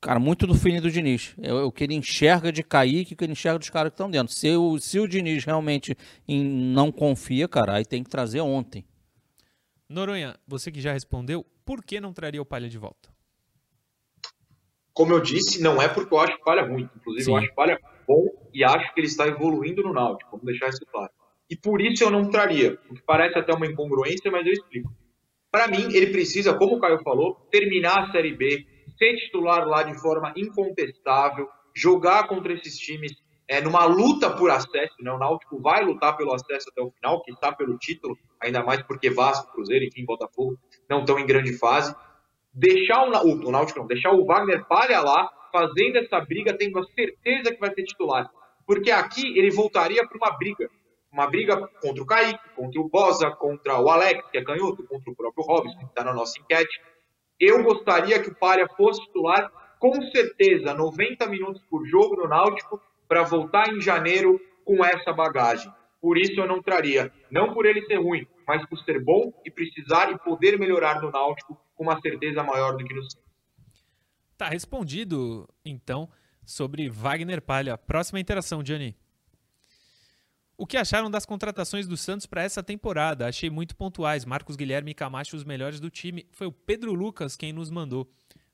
[0.00, 1.34] Cara, muito do feeling do Diniz.
[1.42, 4.10] É o que ele enxerga de Kaique, o que ele enxerga dos caras que estão
[4.10, 4.32] dentro.
[4.32, 5.94] Se o, se o Diniz realmente
[6.26, 8.82] em- não confia, cara, aí tem que trazer ontem.
[9.86, 13.10] Noronha, você que já respondeu, por que não traria o Palha de volta?
[14.94, 16.88] Como eu disse, não é porque eu acho o Palha ruim.
[16.96, 17.32] Inclusive, Sim.
[17.32, 20.30] eu acho Palha bom e acho que ele está evoluindo no Náutico.
[20.30, 21.12] Vamos deixar isso claro.
[21.50, 22.78] E por isso eu não traria.
[22.88, 24.90] O que parece até uma incongruência, mas eu explico.
[25.50, 28.66] Para mim, ele precisa, como o Caio falou, terminar a Série B,
[28.98, 33.12] ser titular lá de forma incontestável, jogar contra esses times
[33.48, 34.94] é, numa luta por acesso.
[35.00, 35.10] Né?
[35.10, 38.82] O Náutico vai lutar pelo acesso até o final, que está pelo título, ainda mais
[38.82, 41.94] porque Vasco, Cruzeiro, enfim, Botafogo não estão em grande fase.
[42.52, 46.84] Deixar o, o Náutico não, deixar o Wagner Palha lá, fazendo essa briga, tendo a
[46.94, 48.30] certeza que vai ser titular.
[48.66, 50.68] Porque aqui ele voltaria para uma briga.
[51.16, 55.10] Uma briga contra o Kaique, contra o Bosa, contra o Alex, que é canhoto, contra
[55.10, 56.78] o próprio Robson, que está na nossa enquete.
[57.40, 59.50] Eu gostaria que o Palha fosse titular,
[59.80, 65.72] com certeza, 90 minutos por jogo no Náutico, para voltar em janeiro com essa bagagem.
[66.02, 67.10] Por isso eu não traria.
[67.30, 71.10] Não por ele ser ruim, mas por ser bom e precisar e poder melhorar no
[71.10, 73.26] Náutico com uma certeza maior do que no Santos.
[74.36, 76.10] Tá respondido, então,
[76.44, 77.78] sobre Wagner Palha.
[77.78, 78.94] Próxima interação, Johnny.
[80.58, 83.26] O que acharam das contratações do Santos para essa temporada?
[83.26, 84.24] Achei muito pontuais.
[84.24, 86.26] Marcos Guilherme e Camacho os melhores do time.
[86.32, 88.08] Foi o Pedro Lucas quem nos mandou.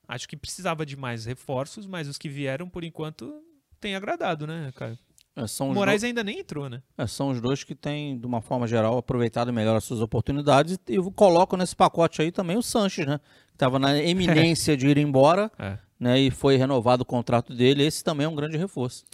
[0.08, 3.32] Acho que precisava de mais reforços, mas os que vieram, por enquanto,
[3.80, 4.98] têm agradado, né, Caio?
[5.34, 6.82] É, são, O os Moraes do- ainda nem entrou, né?
[6.98, 10.78] é, são os dois que têm, de uma forma geral, aproveitado melhor as suas oportunidades.
[10.88, 13.18] E eu coloco nesse pacote aí também o Sanches, né?
[13.48, 15.78] Que estava na eminência de ir embora, É.
[15.98, 16.18] né?
[16.20, 17.84] E foi renovado o contrato dele.
[17.84, 19.04] Esse também é um grande reforço.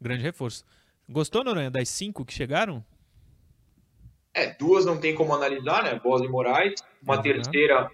[0.00, 0.64] Grande reforço.
[1.08, 2.84] Gostou, Noronha, das cinco que chegaram?
[4.34, 5.98] É, duas não tem como analisar, né?
[5.98, 6.74] Bosa e Moraes.
[7.02, 7.22] Uma Uhum.
[7.22, 7.90] terceira,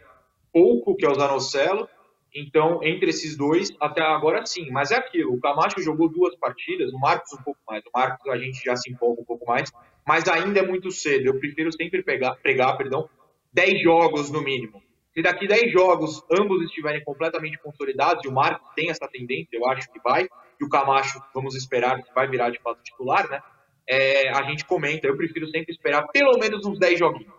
[0.53, 1.88] pouco, que é o Zanocelo.
[2.35, 4.68] Então, entre esses dois, até agora sim.
[4.70, 7.85] Mas é aquilo, o Camacho jogou duas partidas, o Marcos um pouco mais.
[7.87, 9.70] O Marcos a gente já se empolga um pouco mais,
[10.05, 11.27] mas ainda é muito cedo.
[11.27, 13.09] Eu prefiro sempre pegar, pregar perdão,
[13.53, 14.83] 10 jogos no mínimo.
[15.14, 19.64] Se daqui 10 jogos ambos estiverem completamente consolidados, e o Marcos tem essa tendência, eu
[19.68, 20.29] acho que vai,
[20.64, 23.42] o Camacho, vamos esperar vai virar de fato titular, né?
[23.87, 25.07] É, a gente comenta.
[25.07, 27.33] Eu prefiro sempre esperar pelo menos uns 10 joguinhos.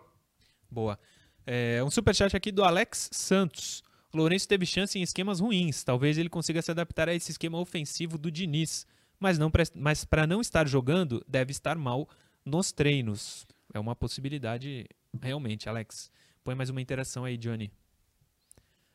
[0.70, 0.98] Boa.
[1.46, 3.82] É, um superchat aqui do Alex Santos.
[4.12, 5.82] O Lourenço teve chance em esquemas ruins.
[5.84, 8.86] Talvez ele consiga se adaptar a esse esquema ofensivo do Diniz.
[9.18, 12.08] Mas não para não estar jogando, deve estar mal
[12.44, 13.46] nos treinos.
[13.72, 14.86] É uma possibilidade
[15.20, 16.10] realmente, Alex.
[16.44, 17.72] Põe mais uma interação aí, Johnny.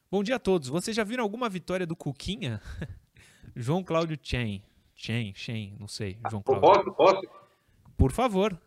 [0.10, 0.70] Bom dia a todos.
[0.70, 2.62] Vocês já viram alguma vitória do Cuquinha?
[3.56, 4.64] João Cláudio Chen.
[4.96, 6.18] Chen, Chen, não sei.
[6.30, 6.94] João Cláudio.
[6.94, 7.22] Posso?
[7.22, 7.22] Posso?
[7.98, 8.60] Por favor.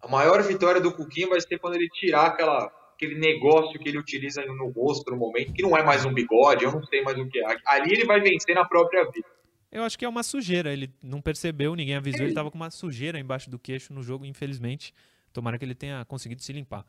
[0.00, 3.98] A maior vitória do Cuquinho vai ser quando ele tirar aquela, aquele negócio que ele
[3.98, 7.18] utiliza no rosto no momento, que não é mais um bigode, eu não sei mais
[7.18, 7.56] o que é.
[7.66, 9.28] Ali ele vai vencer na própria vida.
[9.70, 10.72] Eu acho que é uma sujeira.
[10.72, 12.26] Ele não percebeu, ninguém avisou.
[12.26, 14.92] Ele tava com uma sujeira embaixo do queixo no jogo, infelizmente.
[15.32, 16.84] Tomara que ele tenha conseguido se limpar.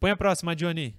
[0.00, 0.96] Põe a próxima, Johnny.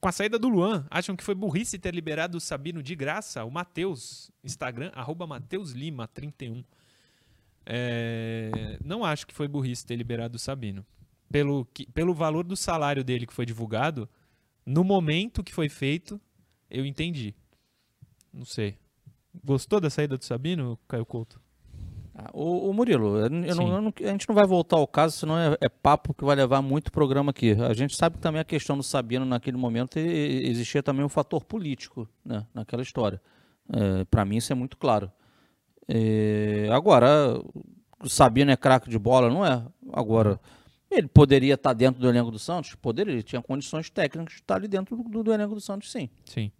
[0.00, 3.44] Com a saída do Luan, acham que foi burrice ter liberado o Sabino de graça?
[3.44, 6.62] O Matheus, Instagram, arroba Mateus Lima, 31.
[7.64, 10.84] É, não acho que foi burrice ter liberado o Sabino.
[11.30, 14.08] Pelo, que- pelo valor do salário dele que foi divulgado,
[14.64, 16.20] no momento que foi feito,
[16.70, 17.34] eu entendi.
[18.32, 18.76] Não sei.
[19.44, 21.40] Gostou da saída do Sabino, Caio Couto?
[22.18, 25.18] Ah, O, o Murilo, eu não- eu não- a gente não vai voltar ao caso,
[25.18, 27.52] senão é, é papo que vai levar muito programa aqui.
[27.52, 31.08] A gente sabe que também a questão do Sabino naquele momento e- existia também um
[31.10, 33.20] fator político né, naquela história.
[34.10, 35.10] Para mim isso é muito claro.
[35.88, 37.38] É, agora,
[38.02, 39.62] o Sabino é craque de bola, não é?
[39.92, 40.40] Agora,
[40.88, 42.76] Ele poderia estar dentro do elenco do Santos?
[42.76, 46.08] Poderia, ele tinha condições técnicas de estar ali dentro do, do elenco do Santos, sim.
[46.24, 46.52] Sim.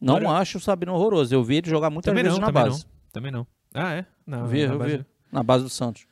[0.00, 1.32] Não Agora- acho o Sabino horroroso.
[1.32, 2.84] Eu vi ele jogar muitas Também vezes não, na também base.
[2.84, 2.90] não.
[3.12, 3.46] Também não.
[3.74, 4.06] Ah, é?
[4.26, 5.06] Não, vi, na eu base- vi.
[5.30, 6.06] Na base do Santos.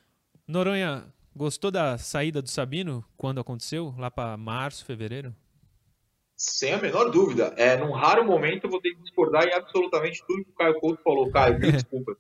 [0.47, 1.05] Noronha,
[1.37, 3.95] gostou da saída do Sabino quando aconteceu?
[3.99, 5.35] Lá pra março, fevereiro?
[6.37, 7.53] Sem a menor dúvida.
[7.57, 10.81] É, num raro momento eu vou ter que discordar em absolutamente tudo que o Caio
[10.81, 11.31] Couto falou.
[11.31, 12.17] Caio, mil desculpas.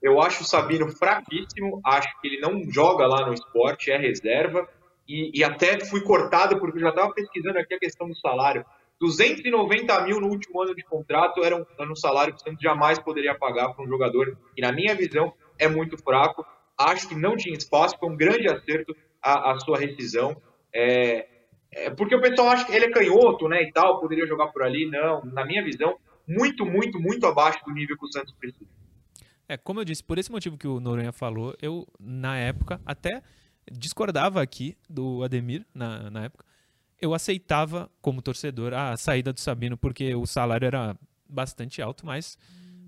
[0.00, 4.68] Eu acho o Sabino fraquíssimo, acho que ele não joga lá no esporte, é reserva,
[5.08, 8.64] e, e até fui cortado porque eu já estava pesquisando aqui a questão do salário.
[9.00, 12.62] 290 mil no último ano de contrato era um, era um salário que o Santos
[12.62, 16.44] jamais poderia pagar para um jogador que, na minha visão, é muito fraco.
[16.78, 20.40] Acho que não tinha espaço, foi um grande acerto a, a sua rescisão.
[20.72, 21.26] É,
[21.70, 24.62] é, porque o pessoal acha que ele é canhoto, né, e tal, poderia jogar por
[24.62, 24.88] ali.
[24.88, 28.70] Não, na minha visão, muito, muito, muito abaixo do nível que o Santos precisa.
[29.48, 33.22] É, como eu disse, por esse motivo que o Noronha falou, eu, na época, até
[33.70, 36.44] discordava aqui do Ademir, na, na época.
[37.00, 40.96] Eu aceitava, como torcedor, a saída do Sabino, porque o salário era
[41.28, 42.38] bastante alto, mas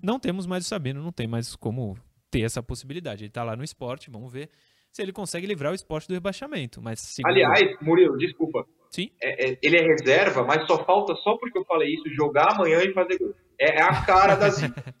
[0.01, 1.97] não temos mais o Sabino, não tem mais como
[2.31, 3.23] ter essa possibilidade.
[3.25, 4.49] Ele tá lá no esporte, vamos ver
[4.91, 6.81] se ele consegue livrar o esporte do rebaixamento.
[6.81, 8.65] Mas segundo- Aliás, Murilo, desculpa.
[8.89, 9.11] Sim.
[9.21, 12.79] É, é, ele é reserva, mas só falta, só porque eu falei isso, jogar amanhã
[12.83, 13.35] e fazer gol.
[13.59, 14.95] É, é a cara da Zica.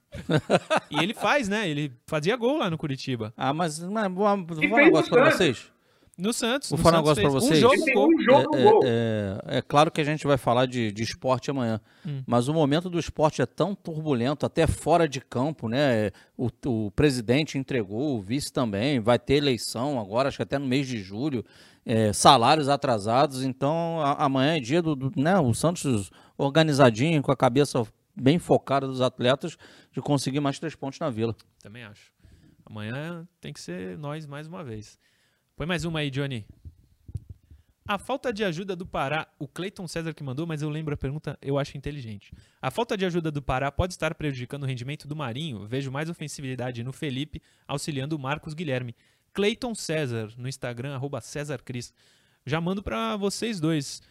[0.91, 1.69] E ele faz, né?
[1.69, 3.33] Ele fazia gol lá no Curitiba.
[3.37, 5.71] Ah, mas, mas vou, vou falar um negócio pra vocês.
[6.17, 6.69] No Santos.
[6.69, 7.59] Vou no falar um negócio fez vocês.
[7.59, 8.07] Um jogo, tem gol.
[8.07, 8.81] um jogo É, gol.
[8.85, 12.23] é- é claro que a gente vai falar de, de esporte amanhã, Hum.
[12.25, 16.09] mas o momento do esporte é tão turbulento, até fora de campo, né?
[16.35, 20.65] O, o presidente entregou, o vice também, vai ter eleição agora, acho que até no
[20.65, 21.45] mês de julho,
[21.85, 25.37] é, salários atrasados, então a- amanhã é dia do, do- né?
[25.39, 29.55] O Santos organizadinho, com a cabeça bem focada dos atletas,
[29.91, 31.35] de conseguir mais três pontos na Vila.
[31.61, 32.11] Também acho.
[32.65, 34.97] Amanhã tem que ser nós mais uma vez.
[35.57, 36.45] Põe mais uma aí, Johnny.
[37.87, 40.97] A falta de ajuda do Pará, o Cleiton César que mandou, mas eu lembro a
[40.97, 42.31] pergunta, eu acho inteligente.
[42.61, 45.65] A falta de ajuda do Pará pode estar prejudicando o rendimento do Marinho?
[45.65, 48.93] Vejo mais ofensividade no Felipe, auxiliando o Marcos Guilherme.
[49.33, 51.93] Cleiton César, no Instagram, arroba César Cris.
[52.45, 54.01] Já mando pra vocês dois.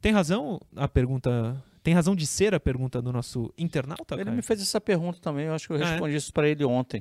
[0.00, 1.62] Tem razão a pergunta.
[1.84, 4.14] Tem razão de ser a pergunta do nosso internauta?
[4.16, 4.36] Ele Caio?
[4.36, 5.90] me fez essa pergunta também, eu acho que eu Ah, é?
[5.92, 7.00] respondi isso para ele ontem.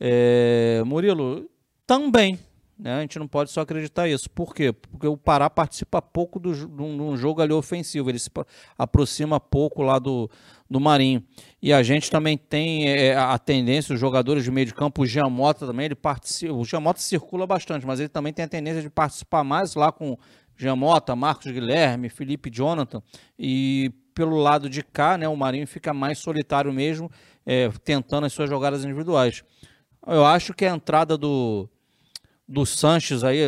[0.00, 1.50] É, Murilo,
[1.86, 2.38] também,
[2.78, 2.94] né?
[2.96, 4.28] A gente não pode só acreditar isso.
[4.30, 4.72] Por quê?
[4.72, 8.30] Porque o Pará participa pouco do, de um jogo ali ofensivo, ele se
[8.76, 10.28] aproxima pouco lá do,
[10.68, 11.22] do Marinho.
[11.62, 15.06] E a gente também tem é, a tendência, os jogadores de meio de campo, o
[15.06, 18.90] Giamota também, ele participa, o Giamota circula bastante, mas ele também tem a tendência de
[18.90, 20.18] participar mais lá com
[20.56, 23.02] Giamota, Marcos Guilherme, Felipe Jonathan,
[23.38, 27.10] e pelo lado de cá, né, o Marinho fica mais solitário mesmo,
[27.44, 29.42] é, tentando as suas jogadas individuais.
[30.06, 31.68] Eu acho que a entrada do,
[32.46, 33.40] do Sanches aí,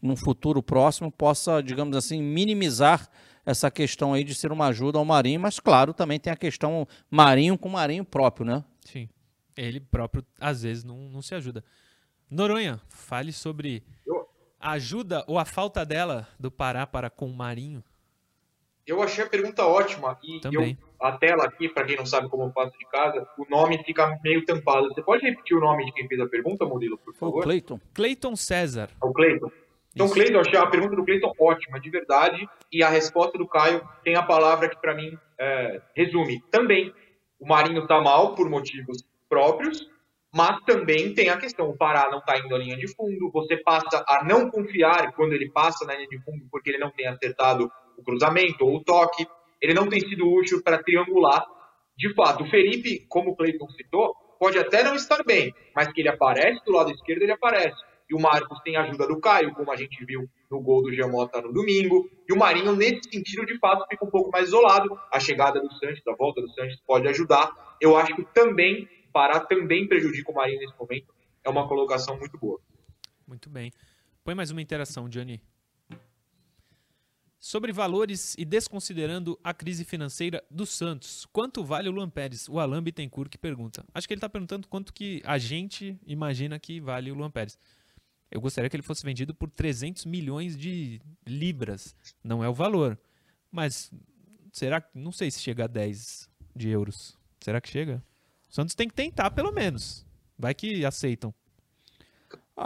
[0.00, 3.08] num futuro próximo, possa, digamos assim, minimizar
[3.44, 6.86] essa questão aí de ser uma ajuda ao Marinho, mas claro, também tem a questão
[7.10, 8.64] Marinho com Marinho próprio, né?
[8.84, 9.08] Sim.
[9.56, 11.64] Ele próprio, às vezes, não, não se ajuda.
[12.30, 13.82] Noronha, fale sobre
[14.58, 17.82] a ajuda ou a falta dela do Pará para com o Marinho.
[18.86, 20.18] Eu achei a pergunta ótima.
[20.22, 20.78] E Também.
[20.80, 23.82] eu, a tela aqui, para quem não sabe como eu faço de casa, o nome
[23.84, 24.88] fica meio tampado.
[24.88, 27.42] Você pode repetir o nome de quem fez a pergunta, Murilo, por Foi o favor?
[27.42, 27.80] Cleiton.
[27.92, 28.88] Cleiton César.
[29.02, 29.50] É o Cleiton.
[29.94, 30.14] Então, Isso.
[30.14, 32.48] Cleiton, eu achei a pergunta do Cleiton ótima, de verdade.
[32.70, 36.40] E a resposta do Caio tem a palavra que, para mim, é, resume.
[36.50, 36.94] Também,
[37.38, 39.90] o Marinho tá mal por motivos próprios,
[40.32, 43.56] mas também tem a questão: o Pará não tá indo à linha de fundo, você
[43.56, 47.06] passa a não confiar quando ele passa na linha de fundo porque ele não tem
[47.06, 49.26] acertado o cruzamento ou o toque,
[49.62, 51.46] ele não tem sido útil para triangular.
[51.96, 56.00] De fato, o Felipe, como o Cleiton citou, pode até não estar bem, mas que
[56.00, 57.80] ele aparece do lado esquerdo, ele aparece.
[58.10, 60.92] E o Marcos tem a ajuda do Caio, como a gente viu no gol do
[60.92, 62.10] Giamota no domingo.
[62.28, 64.98] E o Marinho, nesse sentido, de fato, fica um pouco mais isolado.
[65.12, 67.76] A chegada do Santos, a volta do Santos pode ajudar.
[67.80, 71.14] Eu acho que também, Pará também prejudica o Marinho nesse momento.
[71.44, 72.60] É uma colocação muito boa.
[73.26, 73.70] Muito bem.
[74.24, 75.40] Põe mais uma interação, Johnny.
[77.44, 82.48] Sobre valores e desconsiderando a crise financeira do Santos, quanto vale o Luan Pérez?
[82.48, 83.84] O Alan Bittencourt que pergunta.
[83.92, 87.58] Acho que ele está perguntando quanto que a gente imagina que vale o Luan Pérez.
[88.30, 91.96] Eu gostaria que ele fosse vendido por 300 milhões de libras.
[92.22, 92.96] Não é o valor.
[93.50, 93.90] Mas
[94.52, 94.96] será que.
[94.96, 97.18] Não sei se chega a 10 de euros.
[97.40, 98.00] Será que chega?
[98.48, 100.06] O Santos tem que tentar, pelo menos.
[100.38, 101.34] Vai que aceitam.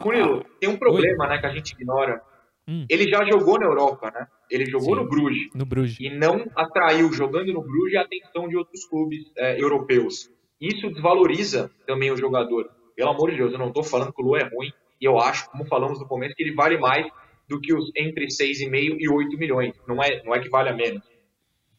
[0.05, 2.23] Murilo, tem um problema né, que a gente ignora.
[2.69, 2.85] Hum.
[2.89, 4.27] Ele já jogou na Europa, né?
[4.51, 5.03] Ele jogou Sim.
[5.03, 5.49] no Bruges.
[5.55, 6.01] No Bruges.
[6.01, 10.31] e não atraiu, jogando no Bruges, a atenção de outros clubes é, europeus.
[10.61, 12.69] Isso desvaloriza também o jogador.
[12.97, 15.19] Pelo amor de Deus, eu não estou falando que o Lu é ruim, e eu
[15.19, 17.07] acho, como falamos no começo, que ele vale mais
[17.49, 19.75] do que os entre 6,5 e 8 milhões.
[19.87, 21.05] Não é, não é que vale a menos.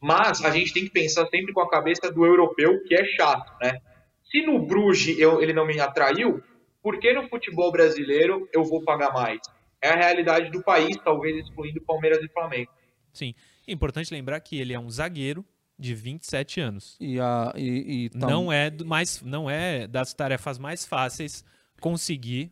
[0.01, 3.51] Mas a gente tem que pensar sempre com a cabeça do europeu, que é chato,
[3.61, 3.79] né?
[4.23, 6.41] Se no Bruges eu, ele não me atraiu,
[6.83, 9.39] por que no futebol brasileiro eu vou pagar mais?
[9.87, 12.71] É a realidade do país, talvez excluindo Palmeiras e Flamengo.
[13.13, 13.33] Sim.
[13.67, 15.45] É importante lembrar que ele é um zagueiro
[15.79, 16.97] de 27 anos.
[16.99, 21.43] E a, e, e tam- Não é do mais, não é das tarefas mais fáceis
[21.79, 22.51] conseguir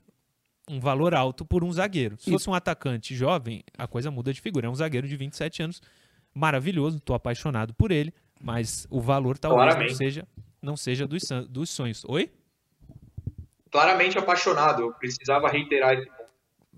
[0.69, 2.17] um valor alto por um zagueiro.
[2.19, 4.67] Se E- fosse um atacante jovem, a coisa muda de figura.
[4.67, 5.81] É um zagueiro de 27 anos,
[6.33, 10.27] maravilhoso, estou apaixonado por ele, mas o valor talvez não seja,
[10.61, 12.03] não seja dos, san- dos sonhos.
[12.07, 12.31] Oi?
[13.71, 16.09] Claramente apaixonado, eu precisava reiterar esse.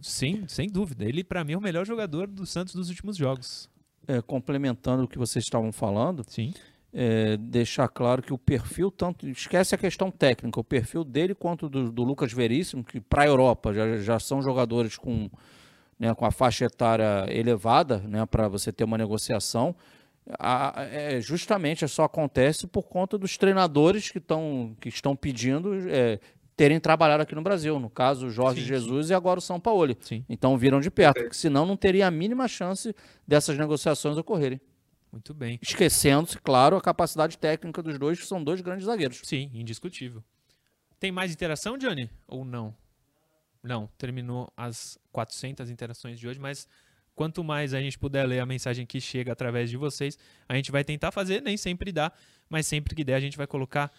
[0.01, 1.05] Sim, sem dúvida.
[1.05, 3.69] Ele, pra mim, é o melhor jogador do Santos dos últimos jogos.
[4.07, 6.53] é, complementando o que vocês estavam falando, Sim.
[6.93, 11.67] é, deixar claro que o perfil, tanto esquece a questão técnica, o perfil dele quanto
[11.67, 15.29] do, do Lucas Veríssimo, que para a Europa já, já são jogadores com,
[15.99, 19.75] né, com a faixa etária elevada, né, para você ter uma negociação,
[20.39, 26.19] a- é, justamente só acontece por conta dos treinadores que, tão, que estão pedindo é,
[26.57, 28.73] terem trabalhado aqui no Brasil, no caso o Jorge Sim, sim.
[28.73, 29.95] Jesus e agora o São Paulo.
[30.01, 30.25] Sim.
[30.27, 32.95] Então viram de perto, porque senão não teria a mínima chance
[33.27, 34.59] dessas negociações ocorrerem.
[35.11, 35.59] Muito bem.
[35.61, 39.21] Esquecendo-se, claro, a capacidade técnica dos dois, que são dois grandes zagueiros.
[39.23, 40.23] Sim, indiscutível.
[40.99, 42.09] Tem mais interação, Johnny?
[42.27, 42.75] Ou não?
[43.61, 46.67] Não, terminou as 400 interações de hoje, mas
[47.15, 50.17] quanto mais a gente puder ler a mensagem que chega através de vocês,
[50.49, 52.11] a gente vai tentar fazer, nem sempre dá,
[52.49, 53.91] mas sempre que der a gente vai colocar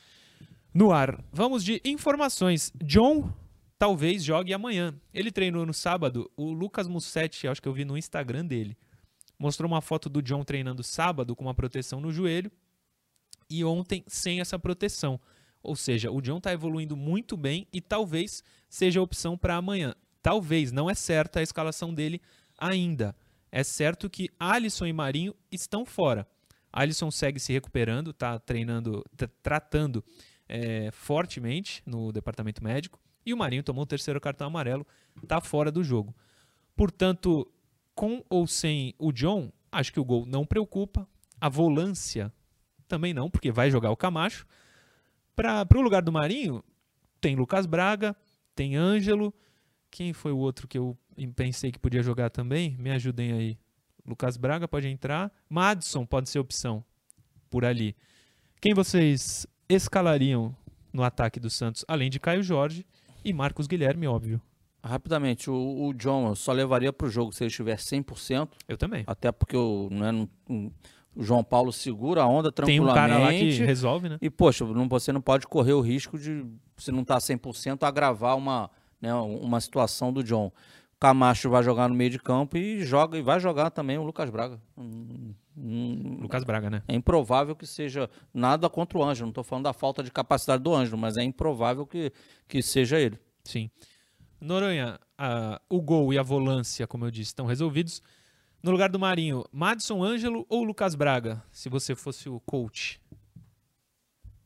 [0.72, 1.22] no ar.
[1.32, 2.72] Vamos de informações.
[2.82, 3.32] John
[3.78, 4.94] talvez jogue amanhã.
[5.14, 6.30] Ele treinou no sábado.
[6.36, 8.76] O Lucas Mussetti, acho que eu vi no Instagram dele,
[9.38, 12.50] mostrou uma foto do John treinando sábado com uma proteção no joelho
[13.48, 15.20] e ontem sem essa proteção.
[15.62, 19.94] Ou seja, o John está evoluindo muito bem e talvez seja a opção para amanhã.
[20.22, 22.20] Talvez, não é certa a escalação dele
[22.56, 23.14] ainda.
[23.50, 26.26] É certo que Alisson e Marinho estão fora.
[26.72, 30.04] Alisson segue se recuperando, está treinando, tá tratando
[30.48, 32.98] é, fortemente no departamento médico.
[33.24, 34.86] E o Marinho tomou o terceiro cartão amarelo,
[35.22, 36.14] está fora do jogo.
[36.74, 37.46] Portanto,
[37.94, 41.06] com ou sem o John, acho que o gol não preocupa.
[41.40, 42.32] A volância
[42.86, 44.46] também não, porque vai jogar o Camacho.
[45.36, 46.64] Para o lugar do Marinho,
[47.20, 48.16] tem Lucas Braga,
[48.54, 49.32] tem Ângelo.
[49.90, 50.96] Quem foi o outro que eu
[51.36, 52.76] pensei que podia jogar também?
[52.78, 53.58] Me ajudem aí.
[54.06, 55.30] Lucas Braga pode entrar.
[55.48, 56.84] Madison pode ser opção
[57.50, 57.94] por ali.
[58.60, 60.54] Quem vocês escalariam
[60.92, 62.86] no ataque do Santos, além de Caio Jorge
[63.24, 64.40] e Marcos Guilherme, óbvio?
[64.82, 68.76] Rapidamente, o, o John eu só levaria para o jogo se ele estiver 100%, Eu
[68.78, 69.04] também.
[69.06, 70.70] até porque o, né, não- um-
[71.14, 72.94] o João Paulo segura a onda Tem um tranquilamente.
[72.94, 74.18] cara lá que resolve, né?
[74.22, 76.46] E, poxa, não- você não pode correr o risco de,
[76.76, 80.52] se não tá 100%, agravar uma, né, uma situação do John.
[81.00, 84.30] Camacho vai jogar no meio de campo e joga e vai jogar também o Lucas
[84.30, 84.60] Braga.
[85.60, 86.82] Hum, Lucas Braga, né?
[86.86, 89.26] É improvável que seja nada contra o Ângelo.
[89.26, 92.12] Não estou falando da falta de capacidade do Ângelo, mas é improvável que,
[92.46, 93.18] que seja ele.
[93.44, 93.68] Sim.
[94.40, 98.00] Noronha, a- o gol e a volância, como eu disse, estão resolvidos.
[98.62, 103.00] No lugar do Marinho, Madison Ângelo ou Lucas Braga, se você fosse o coach?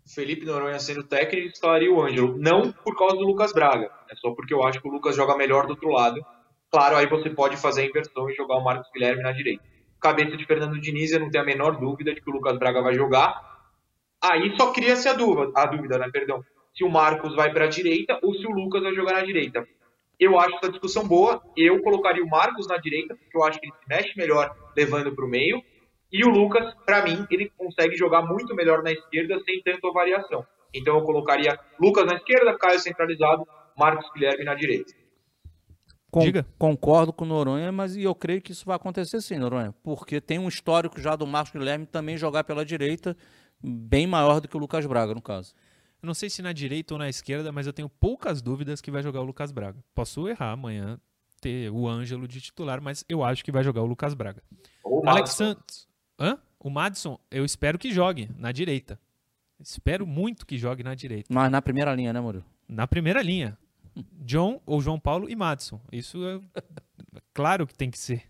[0.06, 2.36] Felipe Noronha sendo técnico, escalaria o Ângelo.
[2.38, 5.36] Não por causa do Lucas Braga, é só porque eu acho que o Lucas joga
[5.36, 6.20] melhor do outro lado.
[6.70, 9.62] Claro, aí você pode fazer a inversão e jogar o Marcos Guilherme na direita.
[10.03, 12.82] Cabeça de Fernando Diniz, eu não tenho a menor dúvida de que o Lucas Braga
[12.82, 13.40] vai jogar.
[14.20, 16.44] Aí só cria-se a dúvida, a dúvida, né, perdão,
[16.74, 19.66] se o Marcos vai para a direita ou se o Lucas vai jogar na direita.
[20.18, 21.42] Eu acho essa discussão boa.
[21.57, 25.14] Eu colocaria o Marcos na direita, porque eu acho que ele se mexe melhor levando
[25.14, 25.62] para o meio.
[26.12, 30.44] E o Lucas, para mim, ele consegue jogar muito melhor na esquerda sem tanta variação.
[30.74, 33.46] Então eu colocaria Lucas na esquerda, Caio centralizado,
[33.76, 35.01] Marcos Guilherme na direita.
[36.12, 36.46] Con- Diga.
[36.58, 39.74] Concordo com o Noronha, mas eu creio que isso vai acontecer sim, Noronha.
[39.82, 43.16] Porque tem um histórico já do Marcos Guilherme também jogar pela direita,
[43.64, 45.54] bem maior do que o Lucas Braga, no caso.
[46.02, 48.90] Eu não sei se na direita ou na esquerda, mas eu tenho poucas dúvidas que
[48.90, 49.78] vai jogar o Lucas Braga.
[49.94, 51.00] Posso errar amanhã,
[51.40, 54.42] ter o Ângelo de titular, mas eu acho que vai jogar o Lucas Braga.
[54.84, 55.30] O Alex.
[55.30, 55.88] Santos.
[56.20, 56.36] Hã?
[56.60, 59.00] O Madison, eu espero que jogue na direita.
[59.58, 61.32] Espero muito que jogue na direita.
[61.32, 62.44] Mas na primeira linha, né, Murilo?
[62.68, 63.56] Na primeira linha.
[64.24, 65.80] John ou João Paulo e Madison.
[65.90, 66.40] Isso é
[67.34, 68.22] claro que tem que ser.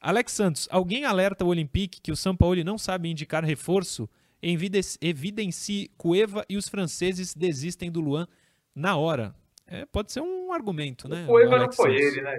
[0.00, 4.08] Alex Santos, alguém alerta o Olympique que o São Paulo não sabe indicar reforço?
[4.42, 8.26] Eviden- Evidencie Cueva e os franceses desistem do Luan
[8.74, 9.34] na hora.
[9.66, 11.24] É, pode ser um argumento, né?
[11.24, 12.16] O Cueva não foi Santos.
[12.16, 12.38] ele, né?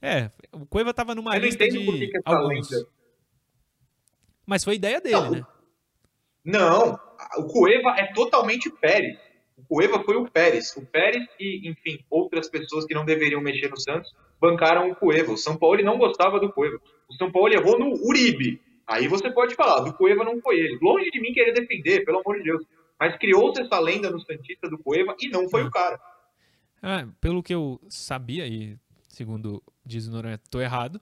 [0.00, 2.70] É, o Cueva tava numa Eu não lista que de que essa alguns.
[2.70, 2.86] lenda.
[4.46, 5.46] Mas foi ideia dele, Não, né?
[6.42, 6.98] Não,
[7.36, 9.18] o Cueva é totalmente Pérez.
[9.70, 10.76] O Cueva foi o Pérez.
[10.76, 15.32] O Pérez e, enfim, outras pessoas que não deveriam mexer no Santos bancaram o Cueva.
[15.32, 16.76] O São Paulo não gostava do Cueva.
[17.08, 18.60] O São Paulo errou no Uribe.
[18.84, 20.76] Aí você pode falar, do Cueva não foi ele.
[20.82, 22.64] Longe de mim querer defender, pelo amor de Deus.
[22.98, 26.00] Mas criou-se essa lenda no Santista do Cueva e não foi o cara.
[26.82, 28.76] Ah, pelo que eu sabia, e
[29.08, 31.00] segundo diz o Noronha, tô errado.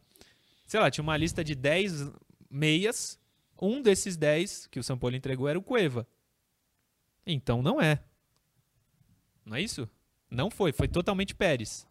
[0.66, 2.12] Sei lá, tinha uma lista de 10
[2.50, 3.18] meias.
[3.60, 6.06] Um desses 10 que o São Paulo entregou era o Cueva.
[7.26, 8.02] Então não é.
[9.48, 9.88] Não é isso?
[10.30, 11.88] Não foi, foi totalmente Pérez.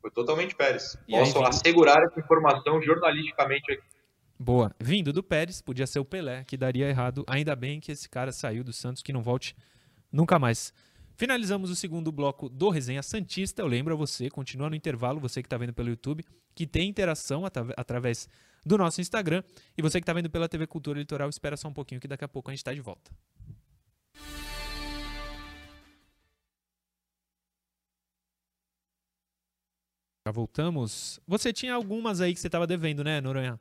[0.00, 0.96] Foi totalmente Pérez.
[1.06, 3.82] E Posso aí, assegurar essa informação jornalisticamente aqui.
[4.38, 4.74] Boa.
[4.80, 7.22] Vindo do Pérez, podia ser o Pelé, que daria errado.
[7.26, 9.54] Ainda bem que esse cara saiu do Santos, que não volte
[10.10, 10.72] nunca mais.
[11.16, 13.60] Finalizamos o segundo bloco do Resenha Santista.
[13.60, 16.24] Eu lembro a você, continua no intervalo, você que está vendo pelo YouTube,
[16.54, 18.26] que tem interação at através
[18.64, 19.42] do nosso Instagram.
[19.76, 22.24] E você que está vendo pela TV Cultura Litoral, espera só um pouquinho que daqui
[22.24, 23.10] a pouco a gente está de volta.
[30.30, 31.20] Já voltamos.
[31.26, 33.58] Você tinha algumas aí que você estava devendo, né, Noronha?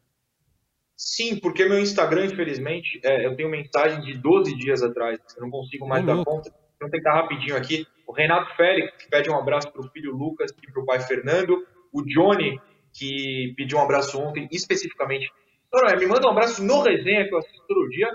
[0.95, 5.19] Sim, porque meu Instagram, infelizmente, é, eu tenho mensagem de 12 dias atrás.
[5.35, 6.53] Eu não consigo mais dar conta.
[6.79, 7.87] Vou tentar rapidinho aqui.
[8.05, 10.99] O Renato Félix, que pede um abraço para o filho Lucas e para o pai
[10.99, 11.65] Fernando.
[11.91, 12.61] O Johnny,
[12.93, 15.27] que pediu um abraço ontem, especificamente.
[15.73, 18.11] Não, me manda um abraço no resenha que eu assisto todo dia.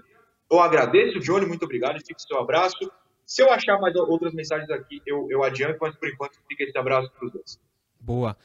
[0.48, 1.98] Eu agradeço, Johnny, muito obrigado.
[2.06, 2.88] Fica o seu abraço.
[3.26, 6.78] Se eu achar mais outras mensagens aqui, eu, eu adianto, mas por enquanto fica esse
[6.78, 7.58] abraço para os dois.
[8.04, 8.36] Boa.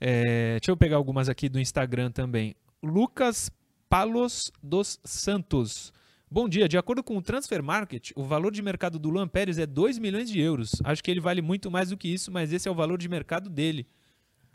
[0.00, 2.54] É, deixa eu pegar algumas aqui do Instagram também.
[2.80, 3.50] Lucas
[3.88, 5.92] Palos dos Santos.
[6.30, 6.68] Bom dia.
[6.68, 9.98] De acordo com o Transfer Market, o valor de mercado do Luan Pérez é 2
[9.98, 10.80] milhões de euros.
[10.84, 13.08] Acho que ele vale muito mais do que isso, mas esse é o valor de
[13.08, 13.84] mercado dele.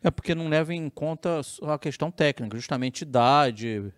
[0.01, 3.91] É porque não leva em conta a questão técnica, justamente idade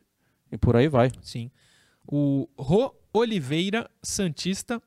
[0.51, 1.12] e por aí vai.
[1.22, 1.51] Sim.
[2.08, 4.82] O Ro Oliveira Santista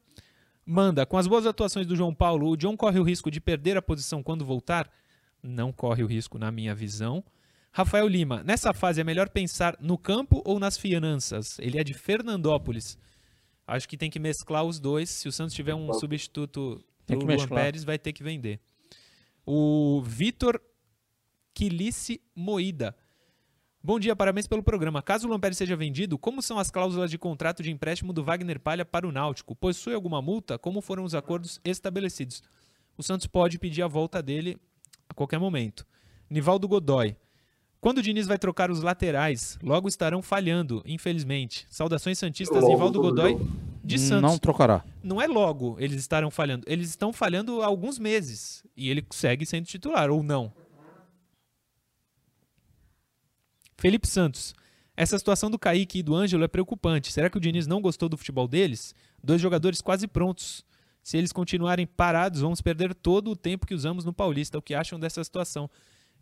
[0.67, 3.77] manda: com as boas atuações do João Paulo, o John corre o risco de perder
[3.77, 4.91] a posição quando voltar?
[5.43, 7.25] Não corre o risco, na minha visão.
[7.73, 11.59] Rafael Lima, nessa fase é melhor pensar no campo ou nas finanças?
[11.59, 12.99] Ele é de Fernandópolis.
[13.67, 15.09] Acho que tem que mesclar os dois.
[15.09, 18.61] Se o Santos tiver um substituto para o Luan Pérez, vai ter que vender.
[19.47, 20.61] O Vitor
[21.55, 22.97] Quilice Moída.
[23.83, 25.01] Bom dia, parabéns pelo programa.
[25.01, 28.23] Caso o Luan Pérez seja vendido, como são as cláusulas de contrato de empréstimo do
[28.23, 29.55] Wagner Palha para o Náutico?
[29.55, 30.59] Possui alguma multa?
[30.59, 32.43] Como foram os acordos estabelecidos?
[32.99, 34.59] O Santos pode pedir a volta dele
[35.11, 35.85] a qualquer momento.
[36.31, 37.17] Nivaldo Godoy.
[37.81, 41.67] Quando o Diniz vai trocar os laterais, logo estarão falhando, infelizmente.
[41.69, 43.37] Saudações Santistas, logo, Nivaldo Godoy
[43.83, 44.31] de Santos.
[44.31, 44.85] Não trocará.
[45.03, 46.65] Não é logo eles estarão falhando.
[46.69, 48.63] Eles estão falhando há alguns meses.
[48.77, 50.53] E ele segue sendo titular, ou não.
[53.77, 54.55] Felipe Santos.
[54.95, 57.11] Essa situação do Kaique e do Ângelo é preocupante.
[57.11, 58.95] Será que o Diniz não gostou do futebol deles?
[59.25, 60.65] Dois jogadores quase prontos.
[61.11, 64.57] Se eles continuarem parados, vamos perder todo o tempo que usamos no Paulista.
[64.57, 65.69] O que acham dessa situação?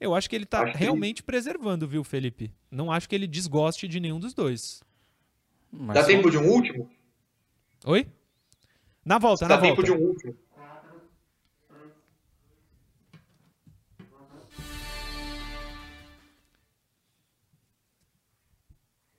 [0.00, 2.50] Eu acho que ele está realmente preservando, viu, Felipe?
[2.70, 4.82] Não acho que ele desgoste de nenhum dos dois.
[5.70, 6.06] Mas Dá só...
[6.06, 6.90] tempo de um último?
[7.84, 8.06] Oi?
[9.04, 9.76] Na volta, Dá na volta.
[9.76, 10.34] Dá tempo de um último.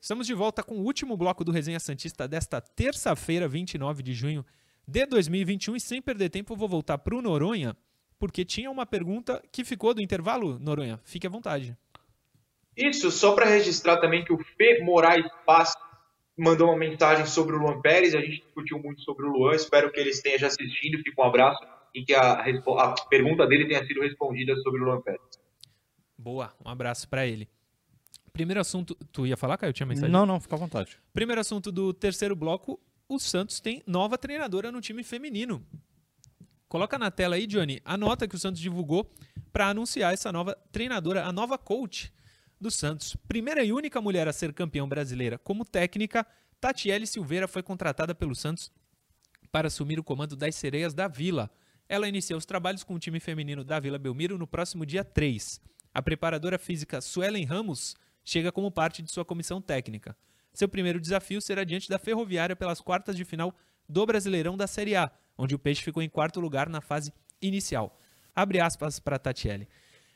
[0.02, 4.44] Estamos de volta com o último bloco do Resenha Santista desta terça-feira, 29 de junho
[4.90, 5.76] de 2021.
[5.76, 7.76] E sem perder tempo, eu vou voltar para o Noronha
[8.20, 11.00] porque tinha uma pergunta que ficou do intervalo, Noronha.
[11.06, 11.76] Fique à vontade.
[12.76, 15.74] Isso, só para registrar também que o Fê Moraes Paz
[16.38, 18.14] mandou uma mensagem sobre o Luan Pérez.
[18.14, 19.56] A gente discutiu muito sobre o Luan.
[19.56, 20.98] Espero que ele esteja já assistindo.
[21.00, 21.60] Fica um abraço
[21.94, 25.22] e que a, a pergunta dele tenha sido respondida sobre o Luan Pérez.
[26.18, 27.48] Boa, um abraço para ele.
[28.34, 28.96] Primeiro assunto.
[29.12, 29.74] Tu ia falar, Caio?
[29.74, 30.12] Tinha mensagem?
[30.12, 30.98] Não, não, fica à vontade.
[31.14, 32.80] Primeiro assunto do terceiro bloco:
[33.10, 35.66] o Santos tem nova treinadora no time feminino.
[36.68, 39.12] Coloca na tela aí, Johnny, a nota que o Santos divulgou
[39.52, 42.14] para anunciar essa nova treinadora, a nova coach
[42.62, 43.16] do Santos.
[43.28, 46.26] Primeira e única mulher a ser campeã brasileira como técnica,
[46.62, 48.72] Tatiele Silveira foi contratada pelo Santos
[49.52, 51.50] para assumir o comando das Sereias da Vila.
[51.88, 55.60] Ela inicia os trabalhos com o time feminino da Vila Belmiro no próximo dia 3.
[55.92, 60.16] A preparadora física Suelen Ramos chega como parte de sua comissão técnica.
[60.60, 63.56] Seu primeiro desafio será diante da Ferroviária pelas quartas de final
[63.88, 67.98] do Brasileirão da Série A, onde o Peixe ficou em quarto lugar na fase inicial.
[68.36, 69.70] Abre aspas para Tatiele.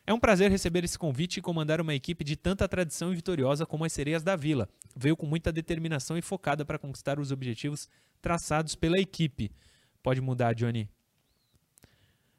[0.06, 3.66] É um prazer receber esse convite e comandar uma equipe de tanta tradição e vitoriosa
[3.66, 4.68] como as Sereias da Vila.
[4.94, 7.88] Veio com muita determinação e focada para conquistar os objetivos
[8.22, 9.50] traçados pela equipe.
[10.04, 10.90] Pode mudar, Johnny.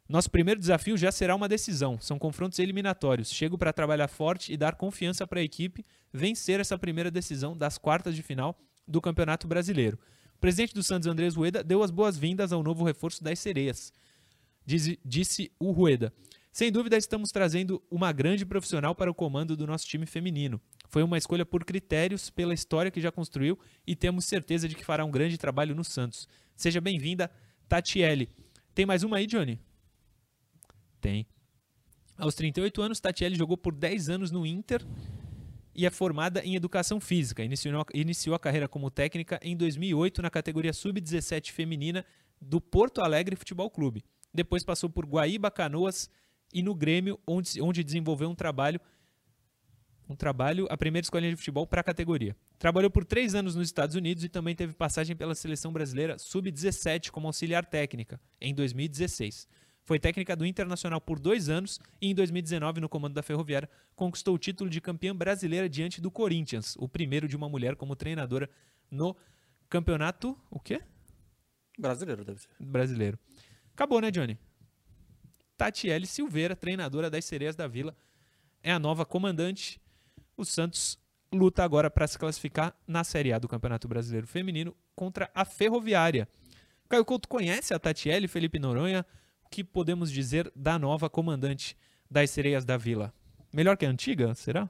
[0.06, 1.98] Nosso primeiro desafio já será uma decisão.
[1.98, 3.30] São confrontos eliminatórios.
[3.32, 7.78] Chego para trabalhar forte e dar confiança para a equipe vencer essa primeira decisão das
[7.78, 9.98] quartas de final do Campeonato Brasileiro.
[10.38, 13.92] presidente do Santos, Andrés Rueda, deu as boas-vindas ao novo reforço das sereias.
[14.66, 16.12] Disse o Rueda.
[16.52, 20.60] Sem dúvida, estamos trazendo uma grande profissional para o comando do nosso time feminino.
[20.88, 24.84] Foi uma escolha por critérios, pela história que já construiu e temos certeza de que
[24.84, 26.28] fará um grande trabalho no Santos.
[26.54, 27.30] Seja bem-vinda,
[27.66, 28.28] Tatiele.
[28.74, 29.58] Tem mais uma aí, Johnny?
[31.04, 31.26] Tem.
[32.16, 34.82] Aos 38 anos, Tatiele jogou por 10 anos no Inter
[35.74, 37.44] e é formada em Educação Física.
[37.44, 42.06] Iniciou, iniciou a carreira como técnica em 2008 na categoria Sub-17 feminina
[42.40, 44.02] do Porto Alegre Futebol Clube.
[44.32, 46.08] Depois passou por Guaíba, Canoas
[46.50, 48.80] e no Grêmio, onde, onde desenvolveu um trabalho
[50.08, 52.36] um trabalho, a primeira escolinha de futebol para a categoria.
[52.58, 57.10] Trabalhou por três anos nos Estados Unidos e também teve passagem pela seleção brasileira sub-17
[57.10, 59.48] como auxiliar técnica em 2016.
[59.84, 64.34] Foi técnica do Internacional por dois anos e em 2019, no comando da Ferroviária, conquistou
[64.34, 68.48] o título de campeã brasileira diante do Corinthians, o primeiro de uma mulher como treinadora
[68.90, 69.14] no
[69.68, 70.38] campeonato.
[70.50, 70.80] O quê?
[71.78, 72.48] Brasileiro, deve ser.
[72.58, 73.18] Brasileiro.
[73.74, 74.38] Acabou, né, Johnny?
[75.54, 77.94] Tatiele Silveira, treinadora das Sereias da Vila,
[78.62, 79.78] é a nova comandante.
[80.34, 80.98] O Santos
[81.30, 86.26] luta agora para se classificar na Série A do Campeonato Brasileiro Feminino contra a Ferroviária.
[86.88, 89.04] Caio Couto conhece a Tatiele, Felipe Noronha
[89.54, 91.76] que podemos dizer da nova comandante
[92.10, 93.14] das sereias da vila?
[93.52, 94.68] Melhor que a antiga, será?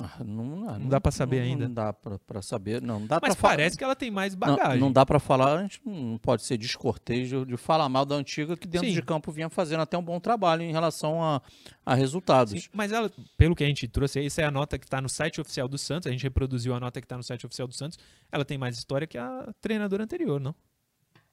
[0.00, 1.68] Ah, não, não, não, dá para saber não, ainda.
[1.68, 3.06] Não dá para saber, não.
[3.06, 4.80] Dá Mas parece que ela tem mais bagagem.
[4.80, 8.16] Não, dá para falar, a gente não pode ser descortês de, de falar mal da
[8.16, 8.94] antiga, que dentro Sim.
[8.94, 11.40] de campo vinha fazendo até um bom trabalho em relação a,
[11.86, 12.60] a resultados.
[12.60, 15.08] Sim, mas ela, pelo que a gente trouxe, essa é a nota que está no
[15.08, 17.74] site oficial do Santos, a gente reproduziu a nota que está no site oficial do
[17.74, 17.96] Santos,
[18.30, 20.54] ela tem mais história que a treinadora anterior, não?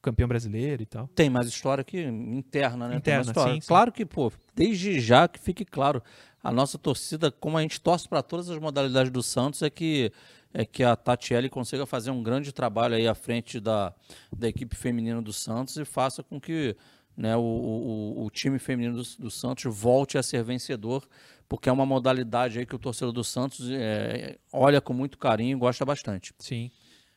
[0.06, 1.08] Campeão brasileiro e tal.
[1.08, 2.98] Tem mais história que interna, né?
[2.98, 6.02] Interna, sim, sim, Claro que, pô, desde já que fique claro,
[6.44, 10.12] a nossa torcida, como a gente torce para todas as modalidades do Santos, é que
[10.54, 13.94] é que a Tatiele consiga fazer um grande trabalho aí à frente da,
[14.34, 16.78] da equipe feminina do Santos e faça com que
[17.18, 21.06] né, o, o, o time feminino do, do, Santos volte a ser vencedor,
[21.50, 25.58] porque é uma modalidade aí que o torcedor do Santos é, olha com muito carinho
[25.58, 26.34] e gosta bastante.
[26.40, 26.72] Sim.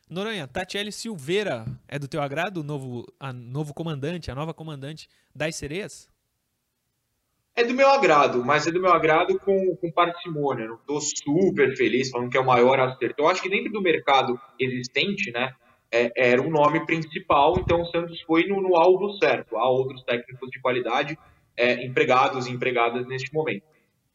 [0.08, 5.08] Noronha, Tatiele Silveira é do teu agrado, o novo, a novo comandante, a nova comandante
[5.34, 6.08] das sereias?
[7.54, 10.66] É do meu agrado, mas é do meu agrado com, com parcimônia.
[10.66, 13.22] Não estou super feliz falando que é o maior acerto.
[13.22, 15.52] Eu acho que dentro do mercado existente, né,
[15.90, 19.56] é, era o nome principal, então o Santos foi no, no alvo certo.
[19.56, 21.18] Há outros técnicos de qualidade
[21.56, 23.64] é, empregados e empregadas neste momento.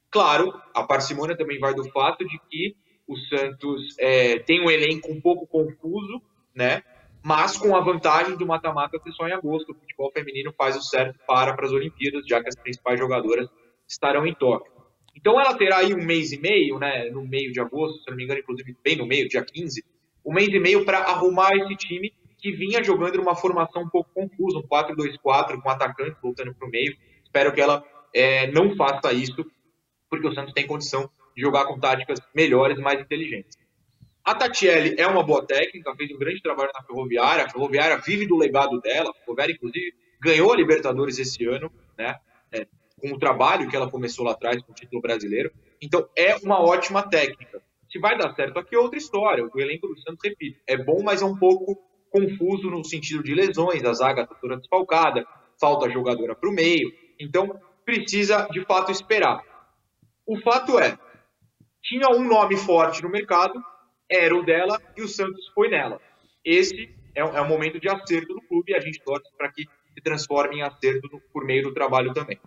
[0.09, 2.75] Claro, a parcimônia também vai do fato de que
[3.13, 6.21] o Santos é, tem um elenco um pouco confuso,
[6.53, 6.83] né?
[7.23, 9.71] Mas com a vantagem do mata-mata ser só em agosto.
[9.71, 13.47] O futebol feminino faz o certo para para as Olimpíadas, já que as principais jogadoras
[13.87, 14.71] estarão em Tóquio.
[15.15, 17.09] Então ela terá aí um mês e meio, né?
[17.11, 19.83] No meio de agosto, se não me engano, inclusive bem no meio, dia 15,
[20.25, 24.09] um mês e meio para arrumar esse time que vinha jogando numa formação um pouco
[24.13, 26.93] confusa, um 4-2-4, com atacante voltando para o meio.
[27.23, 27.83] Espero que ela
[28.13, 29.45] é, não faça isso,
[30.09, 33.57] porque o Santos tem condição jogar com táticas melhores, mais inteligentes.
[34.23, 38.25] A Tatiele é uma boa técnica, fez um grande trabalho na Ferroviária, a Ferroviária vive
[38.25, 42.15] do legado dela, a Ferroviária, inclusive, ganhou a Libertadores esse ano, né,
[42.51, 42.65] é,
[43.01, 45.51] com o trabalho que ela começou lá atrás com o título brasileiro.
[45.81, 47.61] Então, é uma ótima técnica.
[47.91, 49.45] Se vai dar certo aqui é outra história.
[49.45, 51.77] O elenco do Santos, repito, é bom, mas é um pouco
[52.09, 55.27] confuso no sentido de lesões, a zaga está toda desfalcada,
[55.59, 56.91] falta jogadora para o meio.
[57.19, 59.43] Então, precisa, de fato, esperar.
[60.25, 60.97] O fato é,
[61.83, 63.61] tinha um nome forte no mercado,
[64.09, 65.99] era o dela, e o Santos foi nela.
[66.43, 69.63] Esse é, é um momento de acerto do clube e a gente torce para que
[69.63, 72.39] se transforme em acerto do, por meio do trabalho também.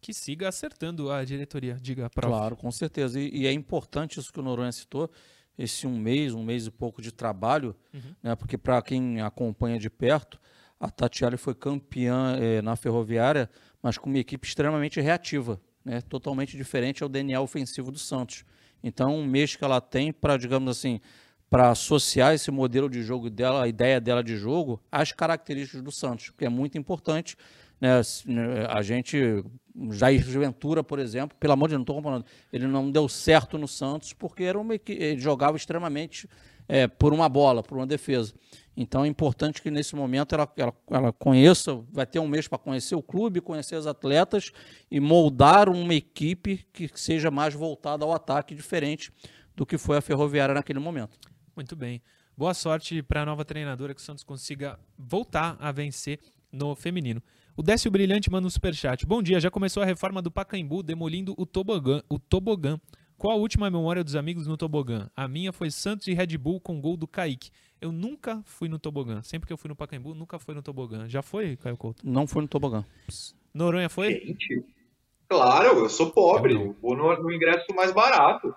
[0.00, 3.18] Que siga acertando a diretoria, diga para Claro, com certeza.
[3.20, 5.10] E, e, é importante isso que o Noronha citou,
[5.58, 8.14] esse um mês, um mês e pouco de trabalho, uhum.
[8.22, 10.38] né, porque para quem acompanha de perto,
[10.78, 13.48] a Tatiana foi campeã eh, na Ferroviária,
[13.82, 18.44] mas com uma equipe extremamente reativa, né, totalmente diferente ao DNA ofensivo do Santos.
[18.86, 21.00] Então, um mês que ela tem para, digamos assim,
[21.50, 25.90] para associar esse modelo de jogo dela, a ideia dela de jogo, às características do
[25.90, 27.36] Santos, que é muito importante.
[27.80, 28.00] Né?
[28.26, 29.44] né a gente,
[29.90, 33.58] Jair Ventura, por exemplo, pelo amor de Deus, não estou comparando, ele não deu certo
[33.58, 36.28] no Santos porque era uma, ele jogava extremamente
[36.68, 38.34] é, por uma bola, por uma defesa.
[38.76, 42.58] Então é importante que nesse momento ela, ela, ela conheça, vai ter um mês para
[42.58, 44.52] conhecer o clube, conhecer os atletas
[44.90, 49.10] e moldar uma equipe que seja mais voltada ao ataque, diferente
[49.54, 51.18] do que foi a Ferroviária naquele momento.
[51.56, 52.02] Muito bem.
[52.36, 56.20] Boa sorte para a nova treinadora que o Santos consiga voltar a vencer
[56.52, 57.22] no feminino.
[57.56, 59.06] O Décio Brilhante manda um superchat.
[59.06, 62.02] Bom dia, já começou a reforma do Pacaembu, demolindo o tobogã.
[62.10, 62.78] O tobogã.
[63.18, 65.08] Qual a última memória dos amigos no tobogã?
[65.16, 67.50] A minha foi Santos e Red Bull com gol do Kaique.
[67.80, 69.22] Eu nunca fui no tobogã.
[69.22, 71.08] Sempre que eu fui no Pacaembu, nunca fui no tobogã.
[71.08, 72.02] Já foi, Caio Couto?
[72.04, 72.84] Não fui no tobogã.
[73.54, 74.12] Noronha foi?
[74.12, 74.64] Gente,
[75.28, 76.54] claro, eu sou pobre.
[76.54, 78.54] Eu vou no, no ingresso mais barato.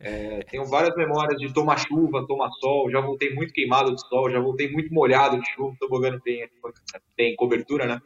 [0.00, 2.90] É, tenho várias memórias de tomar chuva, tomar sol.
[2.90, 5.74] Já voltei muito queimado de sol, já voltei muito molhado de chuva.
[5.74, 6.48] O tobogã não tem,
[7.16, 8.02] tem cobertura, né?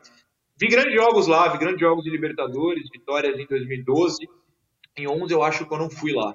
[0.58, 4.28] Vi grandes jogos lá, vi grandes jogos de Libertadores, vitórias em 2012.
[4.96, 6.34] Em 11 eu acho que eu não fui lá.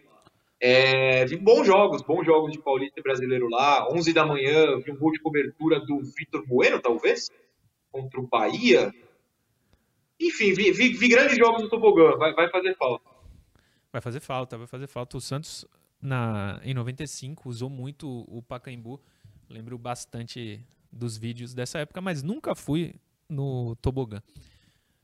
[0.60, 3.92] É, vi bons jogos, bons jogos de Paulista e Brasileiro lá.
[3.92, 7.30] 11 da manhã, vi um gol de cobertura do Vitor Bueno, talvez,
[7.92, 8.94] contra o Bahia.
[10.20, 13.10] Enfim, vi, vi, vi grandes jogos do Tobogã, vai, vai fazer falta.
[13.92, 15.18] Vai fazer falta, vai fazer falta.
[15.18, 15.66] O Santos,
[16.00, 19.02] na, em 95, usou muito o Pacaembu.
[19.50, 22.94] Lembro bastante dos vídeos dessa época, mas nunca fui
[23.28, 24.22] no tobogã.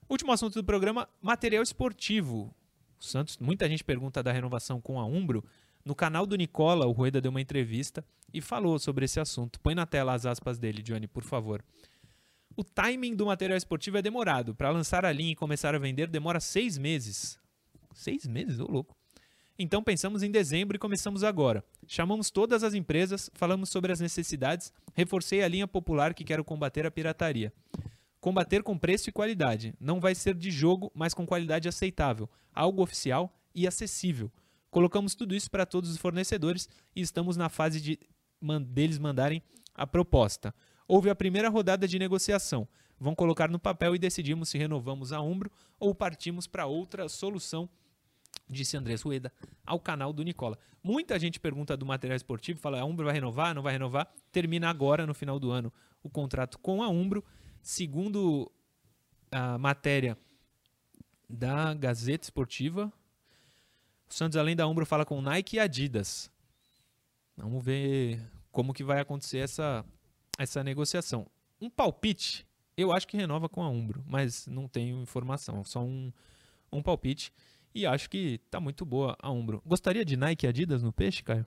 [0.07, 2.53] Último assunto do programa, material esportivo.
[2.99, 5.43] O Santos, muita gente pergunta da renovação com a Umbro.
[5.85, 9.59] No canal do Nicola, o Rueda deu uma entrevista e falou sobre esse assunto.
[9.59, 11.63] Põe na tela as aspas dele, Johnny, por favor.
[12.55, 14.55] O timing do material esportivo é demorado.
[14.55, 17.39] Para lançar a linha e começar a vender, demora seis meses.
[17.93, 18.59] Seis meses?
[18.59, 18.97] Ô louco.
[19.59, 21.63] Então pensamos em dezembro e começamos agora.
[21.87, 26.85] Chamamos todas as empresas, falamos sobre as necessidades, reforcei a linha popular que quero combater
[26.85, 27.51] a pirataria.
[28.27, 29.73] Combater com preço e qualidade.
[29.79, 34.29] Não vai ser de jogo, mas com qualidade aceitável, algo oficial e acessível.
[34.69, 37.97] Colocamos tudo isso para todos os fornecedores e estamos na fase de
[38.41, 39.41] man deles mandarem
[39.73, 40.53] a proposta.
[40.85, 42.67] Houve a primeira rodada de negociação.
[42.99, 45.49] Vão colocar no papel e decidimos se renovamos a Umbro
[45.79, 47.69] ou partimos para outra solução,
[48.49, 49.31] disse Andrés Rueda
[49.65, 50.59] ao canal do Nicola.
[50.83, 54.13] Muita gente pergunta do material esportivo, fala, a Umbro vai renovar, não vai renovar?
[54.33, 55.71] Termina agora, no final do ano,
[56.03, 57.23] o contrato com a Umbro.
[57.67, 58.49] Segundo
[59.29, 60.17] a matéria
[61.29, 62.89] da Gazeta Esportiva,
[64.09, 66.31] o Santos, além da Umbro, fala com Nike e Adidas.
[67.35, 68.21] Vamos ver
[68.53, 69.83] como que vai acontecer essa,
[70.37, 71.27] essa negociação.
[71.59, 72.47] Um palpite,
[72.77, 76.09] eu acho que renova com a Umbro, mas não tenho informação, só um,
[76.71, 77.33] um palpite.
[77.75, 79.61] E acho que tá muito boa a Umbro.
[79.65, 81.45] Gostaria de Nike e Adidas no peixe, Caio?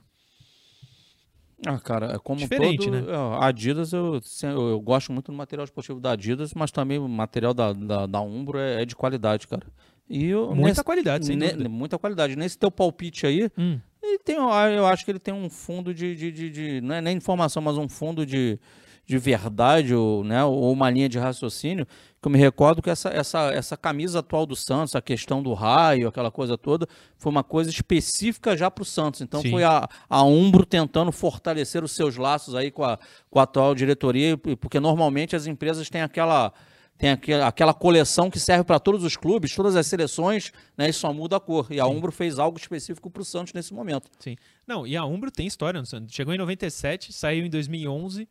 [1.66, 3.12] Ah, cara, é como Diferente, todo, né?
[3.12, 7.06] é, Adidas, eu, eu, eu gosto muito do material esportivo da Adidas, mas também o
[7.06, 9.66] material da, da, da Umbro é, é de qualidade, cara.
[10.08, 11.68] E eu, Muita nesse- qualidade, sem ne-.
[11.68, 12.34] Muita qualidade.
[12.34, 16.16] Nesse teu palpite aí, Hum, ele tem, eu acho que ele tem um fundo de,
[16.16, 18.58] de, de, de- não é nem informação, mas um fundo de,
[19.07, 21.86] de verdade, ou, né, ou uma linha de raciocínio,
[22.20, 25.53] que eu me recordo que essa, essa, essa camisa atual do Santos, a questão do
[25.55, 26.86] raio, aquela coisa toda,
[27.16, 29.20] foi uma coisa específica já para o Santos.
[29.20, 29.51] Então Sim.
[29.51, 32.98] foi a, a Umbro tentando fortalecer os seus laços aí com a,
[33.30, 36.53] com a atual diretoria, porque normalmente as empresas têm aquela
[37.01, 40.92] tem aquela, aquela coleção que serve para todos os clubes, todas as seleções, né, e
[40.92, 41.66] só muda a cor.
[41.70, 44.11] E a Umbro fez algo específico para o Santos nesse momento.
[44.18, 44.36] sim.
[44.66, 46.14] Não, e a Umbro tem história no Santos.
[46.14, 48.28] Chegou em 97, saiu em 2011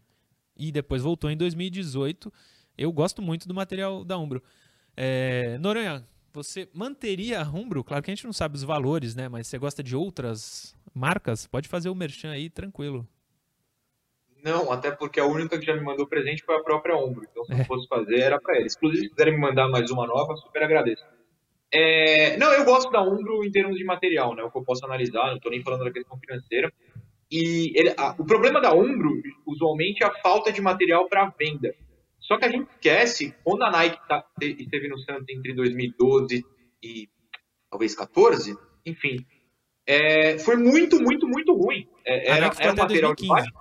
[0.60, 2.32] e depois voltou em 2018.
[2.78, 4.44] Eu gosto muito do material da Umbro.
[4.96, 7.84] É, Noronha, você manteria a Umbro?
[7.84, 9.28] Claro que a gente não sabe os valores, né?
[9.30, 11.48] Mas você gosta de outras marcas?
[11.48, 13.08] Pode fazer o merchan aí, tranquilo.
[14.44, 17.26] Não, até porque a única que já me mandou presente foi a própria Umbro.
[17.30, 17.58] Então, se É.
[17.58, 18.76] não fosse fazer, era para eles.
[18.76, 21.04] Inclusive, se quiserem me mandar mais uma nova, super agradeço.
[21.72, 24.42] É, não, eu gosto da Umbro em termos de material, né?
[24.44, 26.72] O que eu posso analisar, não estou nem falando da questão financeira.
[27.32, 29.12] E ele- a- o problema da Umbro,
[29.46, 31.74] usualmente, é a falta de material para venda.
[32.20, 36.44] Só que a gente esquece, quando a Nike tá- te- esteve no Santos entre 2012
[36.84, 37.08] e
[37.70, 38.56] talvez 14,
[38.86, 39.18] enfim,
[39.88, 41.88] é, foi muito, muito, muito ruim.
[42.06, 43.28] É, era era um material de 2015.
[43.30, 43.52] baixa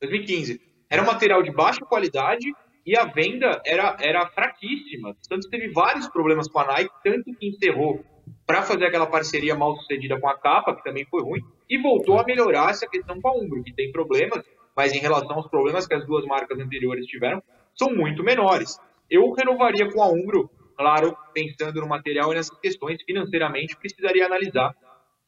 [0.00, 0.60] 2015.
[0.90, 2.52] Era um material de baixa qualidade
[2.84, 5.10] e a venda era, era fraquíssima.
[5.10, 8.04] O Santos teve vários problemas com a Nike, tanto que encerrou
[8.46, 11.40] para fazer aquela parceria mal sucedida com a capa, que também foi ruim,
[11.74, 14.44] e voltou a melhorar essa questão com a Umbro, que tem problemas,
[14.76, 17.42] mas em relação aos problemas que as duas marcas anteriores tiveram,
[17.74, 18.78] são muito menores.
[19.10, 24.74] Eu renovaria com a Umbro, claro, pensando no material e nessas questões, financeiramente precisaria analisar.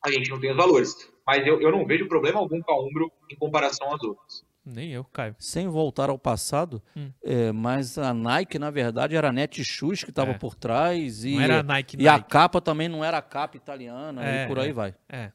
[0.05, 0.95] A gente não tem os valores,
[1.27, 4.45] mas eu, eu não vejo problema algum com a Umbro em comparação às outras.
[4.67, 5.37] Nem eu, Caio.
[5.39, 7.11] Sem voltar ao passado, Hum.
[7.23, 10.39] é, mas a Nike, na verdade, era a Netshoes que estava É.
[10.39, 11.23] por trás.
[11.23, 12.31] E, Não era a Nike, e a Nike.
[12.31, 14.73] capa também não era a capa italiana, É, e por aí é.
[14.73, 14.95] vai.
[15.07, 15.33] É.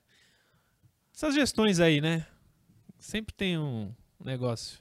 [1.20, 2.26] Essas gestões aí, né?
[2.97, 3.93] Sempre tem um
[4.24, 4.80] negócio.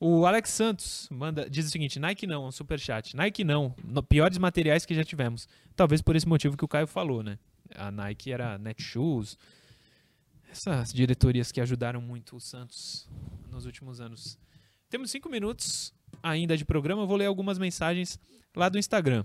[0.00, 3.14] O Alex Santos manda, diz o seguinte: Nike não, um superchat.
[3.14, 5.46] Nike não, no- piores materiais que já tivemos.
[5.76, 7.38] Talvez por esse motivo que o Caio falou, né?
[7.74, 9.36] A Nike era Netshoes.
[10.50, 13.06] Essas diretorias que ajudaram muito o Santos
[13.50, 14.38] nos últimos anos.
[14.88, 17.02] Temos cinco minutos ainda de programa.
[17.02, 18.18] Eu vou ler algumas mensagens
[18.56, 19.22] lá do Instagram.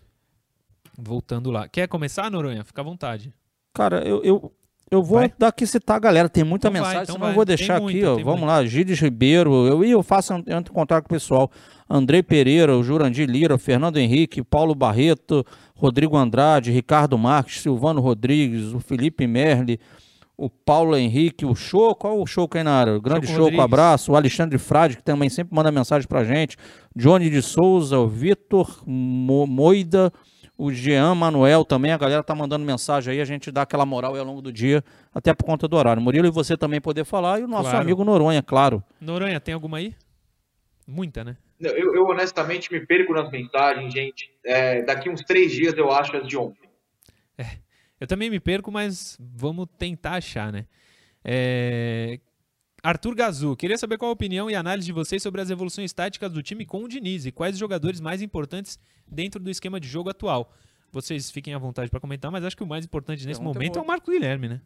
[0.98, 1.70] Voltando lá.
[1.70, 2.66] Quer começar, Noronha?
[2.66, 3.34] Fica à vontade.
[3.74, 4.54] Cara, eu, eu,
[4.92, 5.34] eu vou Vai?
[5.40, 6.28] dar aqui citar a galera.
[6.30, 7.32] Tem muita Então vai, mensagem, então senão vai.
[7.32, 8.16] eu vou Tem deixar aqui, muita, ó.
[8.18, 8.46] Vamos muita.
[8.46, 9.66] lá, Gilles Ribeiro.
[9.66, 11.50] Eu, e eu faço, eu entro em contato com o pessoal.
[11.90, 18.74] Andrei Pereira, o Jurandir Lira, Fernando Henrique, Paulo Barreto, Rodrigo Andrade, Ricardo Marques, Silvano Rodrigues,
[18.74, 19.80] o Felipe Merli,
[20.38, 22.96] o Paulo Henrique, o Choco, qual o Choco aí na área?
[22.96, 23.64] O grande Choco Choco, Rodrigues.
[23.66, 24.12] abraço.
[24.12, 26.58] O Alexandre Frade, que também sempre manda mensagem pra gente.
[26.96, 30.12] Johnny de Souza, o Vitor Mo- Moida,
[30.64, 31.92] o Jean Manuel também.
[31.92, 34.52] A galera tá mandando mensagem aí, a gente dá aquela moral aí ao longo do
[34.54, 34.84] dia,
[35.14, 36.02] até por conta do horário.
[36.02, 37.80] Murilo, e você também poder falar, e o nosso Claro.
[37.84, 38.84] amigo Noronha, claro.
[39.00, 39.96] Noronha, tem alguma aí?
[40.86, 41.36] Muita, né?
[41.60, 44.30] Eu, eu honestamente me perco nas mensagens, gente.
[44.46, 46.70] É, daqui uns três dias eu acho as de ontem.
[48.00, 50.66] Eu também me perco, mas vamos tentar achar, né?
[51.24, 52.20] É,
[52.84, 56.32] Arthur Gazu, queria saber qual a opinião e análise de vocês sobre as evoluções táticas
[56.32, 59.88] do time com o Diniz e quais os jogadores mais importantes dentro do esquema de
[59.88, 60.52] jogo atual.
[60.92, 63.72] Vocês fiquem à vontade para comentar, mas acho que o mais importante nesse Pergunta momento
[63.74, 63.84] é boa.
[63.84, 64.62] o Marco Guilherme, né?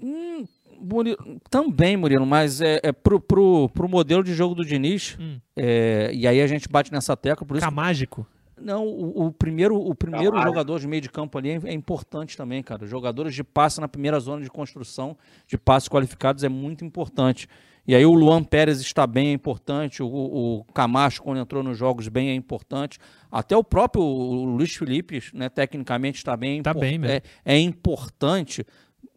[0.00, 0.46] Hum,
[0.80, 5.40] Murilo, também, Murilo, mas é, é pro, pro, pro modelo de jogo do Diniz, Hum.
[5.56, 8.26] é, e aí a gente bate nessa tecla, por isso que Camágico.
[8.60, 12.36] Não, o, o primeiro, o primeiro jogador de meio de campo ali é, é importante
[12.36, 12.84] também, cara.
[12.84, 17.48] Os Jogadores de passe na primeira zona de construção, de passes qualificados, é muito importante.
[17.86, 20.02] E aí o Luan Pérez está bem, é importante.
[20.02, 22.98] O, o Camacho, quando entrou nos jogos, bem, é importante.
[23.32, 26.62] Até o próprio Luiz Felipe, né, tecnicamente, está bem.
[26.62, 27.16] Tá impor- bem mesmo.
[27.44, 28.66] É, é importante.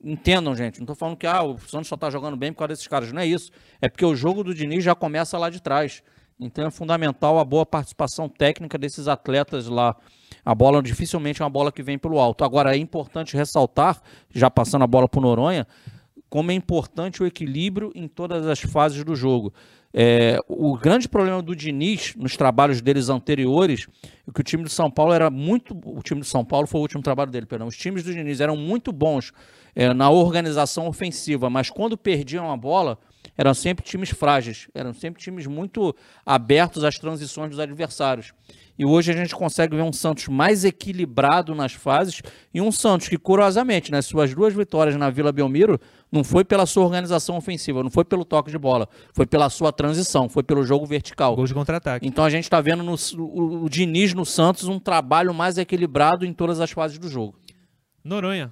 [0.02, 0.80] Entendam, gente.
[0.80, 3.12] Não estou falando que ah, o Santos só está jogando bem por causa desses caras.
[3.12, 3.52] Não é isso.
[3.82, 6.02] É porque o jogo do Diniz já começa lá de trás.
[6.42, 9.96] Então é fundamental a boa participação técnica desses atletas lá.
[10.44, 12.44] A bola dificilmente é uma bola que vem pelo alto.
[12.44, 14.02] Agora é importante ressaltar,
[14.34, 15.68] já passando a bola para o Noronha,
[16.28, 19.54] como é importante o equilíbrio em todas as fases do jogo.
[19.94, 23.88] É, o grande problema do Diniz nos trabalhos deles anteriores
[24.28, 25.78] é que o time de São Paulo era muito.
[25.86, 27.68] O time de São Paulo foi o último trabalho dele, perdão.
[27.68, 29.32] Os times do Diniz eram muito bons
[29.76, 32.98] é, na organização ofensiva, mas quando perdiam a bola,
[33.38, 38.34] eram sempre times frágeis, eram sempre times muito abertos às transições dos adversários.
[38.78, 42.22] E hoje a gente consegue ver um Santos mais equilibrado nas fases
[42.54, 45.80] e um Santos que, curiosamente, nas suas duas vitórias na Vila Belmiro,
[46.12, 49.72] não foi pela sua organização ofensiva, não foi pelo toque de bola, foi pela sua
[49.72, 51.36] transição, foi pelo jogo vertical.
[51.36, 52.08] Gol de contra-ataque.
[52.08, 56.26] Então a gente está vendo no, o, o Diniz no Santos um trabalho mais equilibrado
[56.26, 57.38] em todas as fases do jogo.
[58.04, 58.52] Noronha.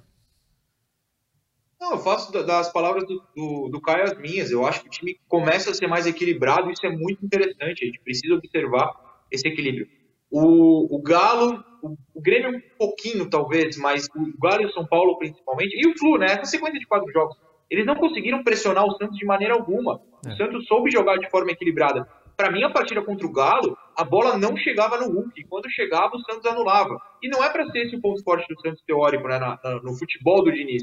[1.80, 4.50] Não, eu faço da- das palavras do, do, do Caio as minhas.
[4.50, 7.82] Eu acho que o time começa a ser mais equilibrado e isso é muito interessante.
[7.82, 8.90] A gente precisa observar
[9.30, 9.86] esse equilíbrio.
[10.30, 14.86] O, o Galo, o, o Grêmio um pouquinho talvez, mas o Galo e o São
[14.86, 16.26] Paulo principalmente, e o Flu, né?
[16.26, 17.36] Essa sequência de quatro jogos,
[17.70, 20.00] eles não conseguiram pressionar o Santos de maneira alguma.
[20.26, 20.32] É.
[20.32, 22.06] O Santos soube jogar de forma equilibrada.
[22.36, 25.44] Para mim, a partida contra o Galo, a bola não chegava no Hulk.
[25.48, 26.96] Quando chegava, o Santos anulava.
[27.22, 29.38] E não é para ser esse o ponto forte do Santos teórico, né?
[29.38, 30.82] na- na- no futebol do Diniz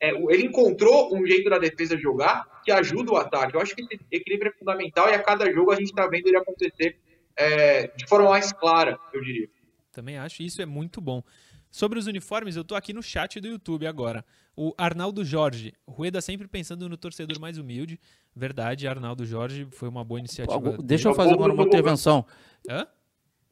[0.00, 3.54] é, ele encontrou um jeito da defesa jogar que ajuda o ataque.
[3.54, 6.26] Eu acho que esse equilíbrio é fundamental e a cada jogo a gente está vendo
[6.26, 6.98] ele acontecer
[7.36, 9.48] é, de forma mais clara, eu diria.
[9.92, 11.22] Também acho, isso é muito bom.
[11.70, 14.24] Sobre os uniformes, eu tô aqui no chat do YouTube agora.
[14.56, 18.00] O Arnaldo Jorge, Rueda sempre pensando no torcedor mais humilde.
[18.34, 20.76] Verdade, Arnaldo Jorge foi uma boa iniciativa.
[20.82, 22.26] Deixa eu fazer agora uma intervenção.
[22.68, 22.86] Hã?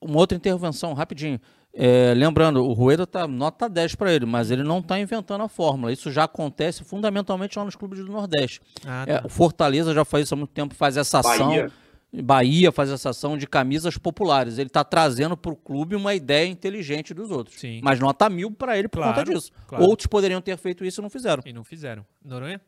[0.00, 1.40] Uma outra intervenção, rapidinho.
[1.74, 5.48] É, lembrando, o Rueda tá nota 10 para ele, mas ele não está inventando a
[5.48, 5.92] fórmula.
[5.92, 8.60] Isso já acontece fundamentalmente lá nos clubes do Nordeste.
[8.86, 9.26] Ah, É, tá.
[9.26, 11.48] o Fortaleza já faz isso há muito tempo, faz essa ação.
[11.48, 11.72] Bahia.
[12.10, 14.56] Bahia faz essa ação de camisas populares.
[14.56, 17.60] Ele está trazendo para o clube uma ideia inteligente dos outros.
[17.60, 17.80] Sim.
[17.84, 19.52] Mas nota mil para ele por Claro, conta disso.
[19.66, 19.84] claro.
[19.84, 21.42] Outros poderiam ter feito isso e não fizeram.
[21.44, 22.04] E não fizeram.
[22.24, 22.60] Noronha?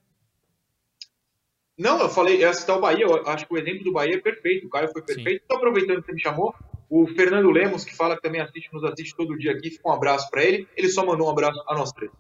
[1.79, 4.17] Não, eu falei, eu ia citar o Bahia, eu acho que o exemplo do Bahia
[4.17, 5.43] é perfeito, o Caio foi perfeito.
[5.43, 6.55] Estou aproveitando que você me chamou,
[6.91, 9.93] o Fernando Lemos, que fala que também assiste, nos assiste todo dia aqui, fica um
[9.93, 10.69] abraço para ele.
[10.77, 12.11] Ele só mandou um abraço a nós três.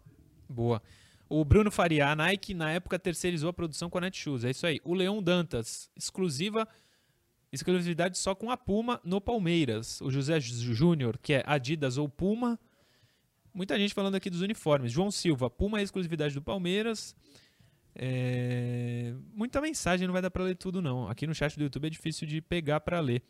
[0.48, 0.80] Boa.
[1.28, 4.44] O Bruno Faria, a Nike na época terceirizou a produção com a Netshoes.
[4.44, 4.80] É isso aí.
[4.84, 6.68] O Leão Dantas, exclusiva,
[7.52, 10.00] exclusividade só com a Puma no Palmeiras.
[10.00, 12.58] O José Júnior, que é Adidas ou Puma.
[13.52, 14.92] Muita gente falando aqui dos uniformes.
[14.92, 17.16] João Silva, Puma é exclusividade do Palmeiras.
[17.92, 21.08] É, Muita mensagem, não vai dar pra ler tudo não.
[21.08, 23.20] Aqui no chat do YouTube é difícil de pegar pra ler.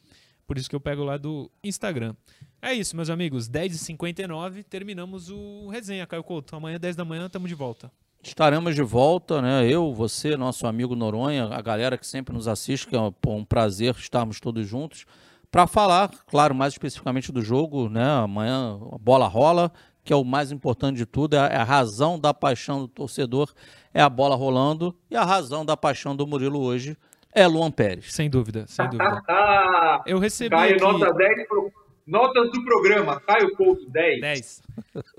[0.50, 2.12] Por isso que eu pego lá do Instagram.
[2.60, 3.48] É isso, meus amigos.
[3.48, 6.56] 10h59, terminamos o resenha, Caio Couto.
[6.56, 7.88] Amanhã, 10 da manhã, estamos de volta.
[8.20, 9.64] Estaremos de volta, né?
[9.64, 13.94] Eu, você, nosso amigo Noronha, a galera que sempre nos assiste, que é um, prazer
[13.94, 15.06] estarmos todos juntos,
[15.52, 18.04] para falar, claro, mais especificamente do jogo, né?
[18.04, 19.70] Amanhã a bola rola,
[20.02, 22.88] que é o mais importante de tudo, é a, é a razão da paixão do
[22.88, 23.54] torcedor,
[23.94, 26.96] é a bola rolando, e a razão da paixão do Murilo hoje
[27.32, 28.12] é Luan Pérez.
[28.12, 29.22] Sem dúvida, sem dúvida.
[29.28, 30.82] Ah, Eu recebi Caio, aqui...
[30.82, 31.72] nota 10 pro,
[32.06, 33.20] Notas do programa.
[33.20, 34.20] Caio Couto, 10.
[34.20, 34.62] 10.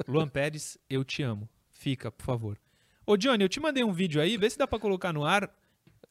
[0.07, 1.47] Luan Pérez, eu te amo.
[1.71, 2.59] Fica, por favor.
[3.05, 5.49] Ô, Johnny, eu te mandei um vídeo aí, vê se dá pra colocar no ar,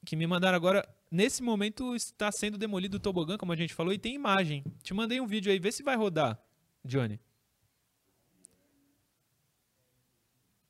[0.07, 0.89] que me mandaram agora.
[1.11, 4.65] Nesse momento está sendo demolido o tobogã, como a gente falou, e tem imagem.
[4.83, 6.41] Te mandei um vídeo aí, vê se vai rodar,
[6.85, 7.21] Johnny.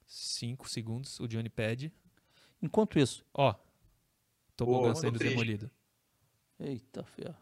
[0.06, 1.92] Cinco segundos, o Johnny pede.
[2.60, 3.24] Enquanto isso.
[3.32, 3.54] Ó,
[4.64, 5.32] tobogã Pô, sendo triste.
[5.32, 5.70] demolido.
[6.58, 7.34] Eita, ferro.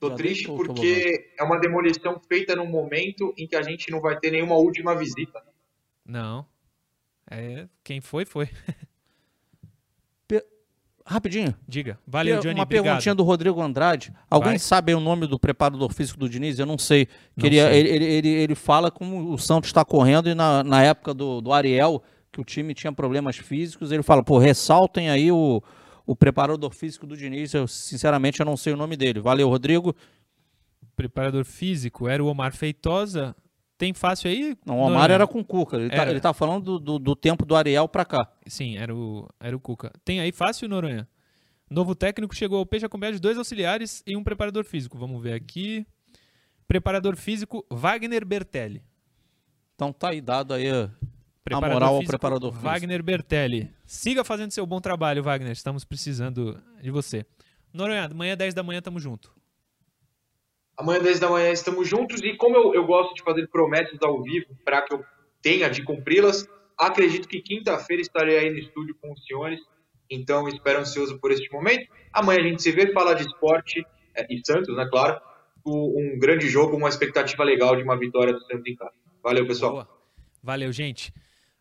[0.00, 4.00] Tô Já triste porque é uma demolição feita num momento em que a gente não
[4.00, 5.40] vai ter nenhuma última visita.
[6.04, 6.44] Não.
[7.30, 8.50] É, quem foi, foi.
[11.04, 11.54] Rapidinho.
[11.66, 11.98] Diga.
[12.06, 12.84] Valeu, Johnny, uma obrigado.
[12.84, 14.12] perguntinha do Rodrigo Andrade.
[14.30, 14.58] Alguém Vai.
[14.58, 16.58] sabe o nome do preparador físico do Diniz?
[16.58, 17.08] Eu não sei.
[17.36, 17.78] Não Queria, sei.
[17.78, 21.40] Ele, ele, ele, ele fala como o Santos está correndo e na, na época do,
[21.40, 22.02] do Ariel,
[22.32, 25.62] que o time tinha problemas físicos, ele fala, pô, ressaltem aí o,
[26.06, 27.52] o preparador físico do Diniz.
[27.52, 29.20] Eu, sinceramente, eu não sei o nome dele.
[29.20, 29.94] Valeu, Rodrigo.
[30.96, 33.36] Preparador físico era o Omar Feitosa.
[33.76, 34.56] Tem fácil aí?
[34.64, 35.14] Não, o Omar Noronha?
[35.14, 35.76] era com o Cuca.
[35.76, 36.10] Ele, tá, Era.
[36.10, 38.26] ele tá falando do, do, do tempo do Ariel pra cá.
[38.46, 39.92] Sim, era o, era o Cuca.
[40.04, 41.06] Tem aí fácil, Noronha?
[41.68, 44.96] Novo técnico chegou ao Peixe acompanhado de dois auxiliares e um preparador físico.
[44.96, 45.86] Vamos ver aqui.
[46.68, 48.82] Preparador físico, Wagner Bertelli.
[49.74, 50.66] Então tá aí dado aí.
[51.44, 52.68] Preparador moral ao preparador físico.
[52.68, 53.70] Wagner Bertelli.
[53.84, 55.52] Siga fazendo seu bom trabalho, Wagner.
[55.52, 57.26] Estamos precisando de você.
[57.72, 59.32] Noronha, amanhã 10 da manhã tamo junto.
[60.76, 62.20] Amanhã, 10 da manhã, estamos juntos.
[62.22, 65.04] E como eu, eu gosto de fazer promessas ao vivo para que eu
[65.42, 66.46] tenha de cumpri-las,
[66.78, 69.60] acredito que quinta-feira estarei aí no estúdio com os senhores.
[70.10, 71.86] Então, espero ansioso por este momento.
[72.12, 73.84] Amanhã a gente se vê, fala de esporte
[74.14, 74.86] é, e Santos, né?
[74.90, 75.20] Claro.
[75.64, 78.92] O- Um grande jogo, uma expectativa legal de uma vitória do Santos em casa.
[79.22, 79.72] Valeu, pessoal.
[79.72, 79.88] Boa.
[80.42, 81.12] Valeu, gente.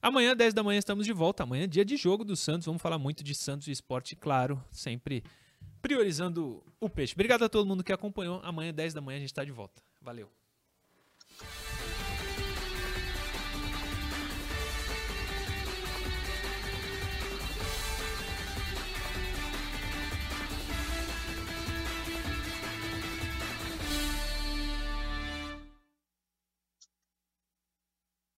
[0.02, 1.44] Amanhã, 10 da manhã, estamos de volta.
[1.44, 2.66] Amanhã, é dia de jogo do Santos.
[2.66, 4.62] Vamos falar muito de Santos e esporte, claro.
[4.72, 5.24] Sempre
[5.82, 7.14] priorizando o peixe.
[7.14, 8.40] Obrigado a todo mundo que acompanhou.
[8.44, 9.82] Amanhã, 10 da manhã, a gente está de volta.
[10.02, 10.28] Valeu.